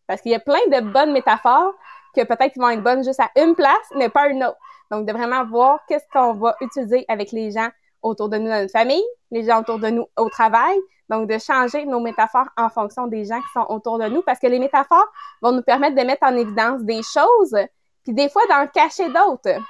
Parce 0.06 0.20
qu'il 0.20 0.32
y 0.32 0.34
a 0.34 0.40
plein 0.40 0.64
de 0.68 0.80
bonnes 0.80 1.12
métaphores 1.12 1.74
que 2.14 2.22
peut-être 2.24 2.56
vont 2.56 2.68
être 2.68 2.82
bonnes 2.82 3.04
juste 3.04 3.20
à 3.20 3.30
une 3.36 3.54
place, 3.54 3.76
mais 3.96 4.08
pas 4.08 4.28
une 4.28 4.44
autre. 4.44 4.58
Donc, 4.90 5.06
de 5.06 5.12
vraiment 5.12 5.44
voir 5.44 5.80
qu'est-ce 5.88 6.04
qu'on 6.12 6.34
va 6.34 6.54
utiliser 6.60 7.04
avec 7.08 7.32
les 7.32 7.50
gens 7.50 7.68
autour 8.02 8.28
de 8.28 8.36
nous 8.36 8.48
dans 8.48 8.60
notre 8.60 8.72
famille, 8.72 9.04
les 9.30 9.44
gens 9.44 9.60
autour 9.60 9.78
de 9.78 9.88
nous 9.88 10.06
au 10.16 10.28
travail. 10.28 10.78
Donc, 11.08 11.28
de 11.28 11.38
changer 11.38 11.84
nos 11.86 12.00
métaphores 12.00 12.48
en 12.56 12.68
fonction 12.68 13.06
des 13.06 13.24
gens 13.24 13.40
qui 13.40 13.52
sont 13.52 13.66
autour 13.68 13.98
de 13.98 14.08
nous, 14.08 14.22
parce 14.22 14.38
que 14.38 14.46
les 14.46 14.58
métaphores 14.58 15.10
vont 15.40 15.52
nous 15.52 15.62
permettre 15.62 15.96
de 15.96 16.02
mettre 16.02 16.26
en 16.26 16.34
évidence 16.34 16.82
des 16.82 17.02
choses, 17.02 17.56
puis 18.02 18.14
des 18.14 18.28
fois 18.28 18.42
d'en 18.48 18.66
cacher 18.66 19.08
d'autres. 19.08 19.60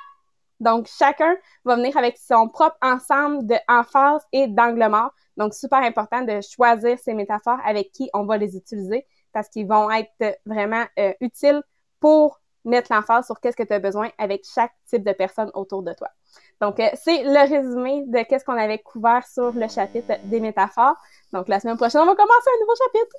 Donc, 0.62 0.86
chacun 0.86 1.36
va 1.64 1.76
venir 1.76 1.96
avec 1.96 2.16
son 2.16 2.48
propre 2.48 2.76
ensemble 2.82 3.46
d'emphase 3.46 4.22
et 4.32 4.46
d'angle 4.46 4.88
mort. 4.88 5.10
Donc, 5.36 5.54
super 5.54 5.80
important 5.80 6.22
de 6.22 6.40
choisir 6.40 6.98
ces 6.98 7.14
métaphores 7.14 7.58
avec 7.64 7.90
qui 7.92 8.08
on 8.14 8.24
va 8.24 8.36
les 8.36 8.56
utiliser 8.56 9.06
parce 9.32 9.48
qu'ils 9.48 9.66
vont 9.66 9.90
être 9.90 10.38
vraiment 10.46 10.84
euh, 10.98 11.12
utiles 11.20 11.62
pour 11.98 12.40
mettre 12.64 12.92
l'emphase 12.92 13.26
sur 13.26 13.40
qu'est-ce 13.40 13.56
que 13.56 13.62
tu 13.64 13.72
as 13.72 13.80
besoin 13.80 14.10
avec 14.18 14.44
chaque 14.44 14.72
type 14.88 15.04
de 15.04 15.12
personne 15.12 15.50
autour 15.54 15.82
de 15.82 15.92
toi. 15.94 16.08
Donc, 16.60 16.78
euh, 16.78 16.88
c'est 16.94 17.24
le 17.24 17.48
résumé 17.48 18.04
de 18.06 18.22
qu'est-ce 18.22 18.44
qu'on 18.44 18.56
avait 18.56 18.78
couvert 18.78 19.26
sur 19.26 19.52
le 19.52 19.66
chapitre 19.68 20.14
des 20.24 20.38
métaphores. 20.38 20.96
Donc, 21.32 21.48
la 21.48 21.58
semaine 21.58 21.76
prochaine, 21.76 22.02
on 22.02 22.06
va 22.06 22.14
commencer 22.14 22.50
un 22.56 22.60
nouveau 22.60 22.74
chapitre. 22.76 23.16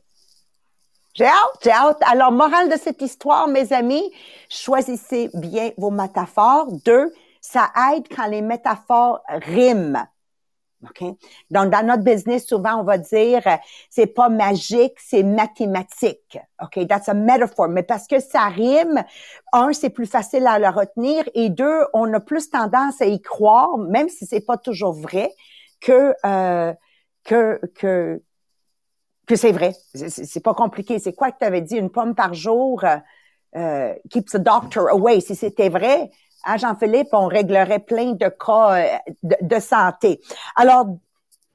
J'ai 1.13 1.25
hâte, 1.25 1.59
j'ai 1.61 1.71
hâte. 1.71 2.01
Alors, 2.09 2.31
morale 2.31 2.69
de 2.69 2.77
cette 2.77 3.01
histoire, 3.01 3.47
mes 3.47 3.71
amis, 3.73 4.11
choisissez 4.49 5.29
bien 5.33 5.71
vos 5.77 5.91
métaphores. 5.91 6.71
Deux, 6.85 7.13
ça 7.43 7.69
aide 7.93 8.07
quand 8.07 8.27
les 8.27 8.41
métaphores 8.41 9.21
riment. 9.27 10.07
OK? 10.83 11.03
Donc, 11.51 11.69
dans 11.69 11.85
notre 11.85 12.03
business, 12.03 12.47
souvent, 12.47 12.79
on 12.79 12.83
va 12.83 12.97
dire, 12.97 13.41
c'est 13.89 14.07
pas 14.07 14.29
magique, 14.29 14.93
c'est 14.97 15.23
mathématique. 15.23 16.39
OK? 16.61 16.87
That's 16.87 17.09
a 17.09 17.13
metaphor. 17.13 17.67
Mais 17.67 17.83
parce 17.83 18.07
que 18.07 18.19
ça 18.19 18.47
rime, 18.47 19.03
un, 19.51 19.73
c'est 19.73 19.89
plus 19.89 20.05
facile 20.05 20.47
à 20.47 20.57
le 20.57 20.69
retenir 20.69 21.23
et 21.33 21.49
deux, 21.49 21.81
on 21.93 22.11
a 22.13 22.19
plus 22.21 22.49
tendance 22.49 23.01
à 23.01 23.05
y 23.05 23.21
croire, 23.21 23.77
même 23.77 24.07
si 24.07 24.25
c'est 24.25 24.45
pas 24.45 24.57
toujours 24.57 24.93
vrai, 24.93 25.29
que, 25.81 26.15
euh, 26.25 26.73
que, 27.25 27.59
que, 27.75 28.21
que 29.27 29.35
c'est 29.35 29.51
vrai. 29.51 29.73
C'est 29.93 30.43
pas 30.43 30.53
compliqué. 30.53 30.97
C'est 30.99 31.13
quoi 31.13 31.31
que 31.31 31.39
tu 31.39 31.45
avais 31.45 31.61
dit? 31.61 31.75
Une 31.75 31.91
pomme 31.91 32.15
par 32.15 32.33
jour 32.33 32.85
euh, 32.85 32.97
euh 33.57 33.93
keeps 34.09 34.31
the 34.31 34.37
doctor 34.37 34.89
away. 34.89 35.19
Si 35.19 35.35
c'était 35.35 35.69
vrai, 35.69 36.09
à 36.43 36.57
Jean-Philippe, 36.57 37.09
on 37.13 37.27
réglerait 37.27 37.79
plein 37.79 38.13
de 38.13 38.27
cas 38.27 38.75
euh, 38.75 38.97
de, 39.23 39.59
santé. 39.59 40.21
Alors, 40.55 40.87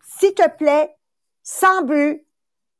s'il 0.02 0.34
te 0.34 0.48
plaît, 0.56 0.96
sans 1.42 1.82
but, 1.82 2.24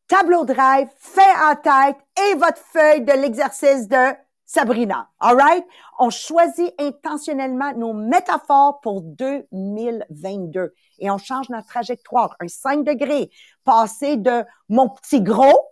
tableau 0.08 0.44
drive, 0.44 0.88
fait 0.98 1.20
en 1.20 1.54
tête 1.54 1.96
et 2.30 2.34
votre 2.34 2.62
feuille 2.72 3.02
de 3.02 3.12
l'exercice 3.12 3.88
de 3.88 4.14
Sabrina. 4.44 5.10
All 5.20 5.36
right? 5.36 5.64
On 5.98 6.10
choisit 6.10 6.72
intentionnellement 6.78 7.72
nos 7.74 7.92
métaphores 7.92 8.80
pour 8.80 9.02
2022 9.02 10.74
et 11.00 11.10
on 11.10 11.18
change 11.18 11.50
notre 11.50 11.68
trajectoire. 11.68 12.34
Un 12.40 12.48
5 12.48 12.84
degrés, 12.84 13.30
passer 13.64 14.16
de 14.16 14.44
mon 14.70 14.88
petit 14.88 15.20
gros, 15.20 15.68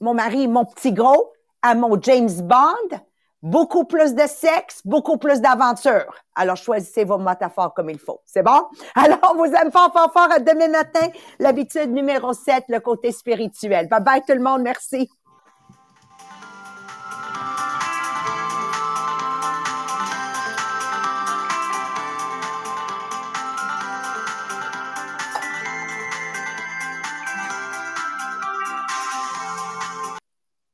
mon 0.00 0.14
mari, 0.14 0.46
mon 0.46 0.66
petit 0.66 0.92
gros, 0.92 1.32
à 1.62 1.74
mon 1.74 2.00
James 2.02 2.42
Bond, 2.42 3.00
Beaucoup 3.42 3.84
plus 3.84 4.14
de 4.14 4.26
sexe, 4.26 4.80
beaucoup 4.84 5.16
plus 5.16 5.40
d'aventure. 5.40 6.12
Alors, 6.34 6.56
choisissez 6.56 7.04
vos 7.04 7.18
métaphores 7.18 7.72
comme 7.72 7.88
il 7.88 7.98
faut. 7.98 8.20
C'est 8.24 8.42
bon? 8.42 8.66
Alors, 8.96 9.18
on 9.32 9.36
vous 9.36 9.52
aime 9.54 9.70
fort, 9.70 9.92
fort, 9.92 10.12
fort. 10.12 10.32
À 10.32 10.40
demain 10.40 10.68
matin, 10.68 11.08
l'habitude 11.38 11.92
numéro 11.92 12.32
7, 12.32 12.64
le 12.68 12.80
côté 12.80 13.12
spirituel. 13.12 13.88
Bye 13.88 14.02
bye 14.02 14.22
tout 14.26 14.34
le 14.34 14.42
monde. 14.42 14.62
Merci. 14.62 15.08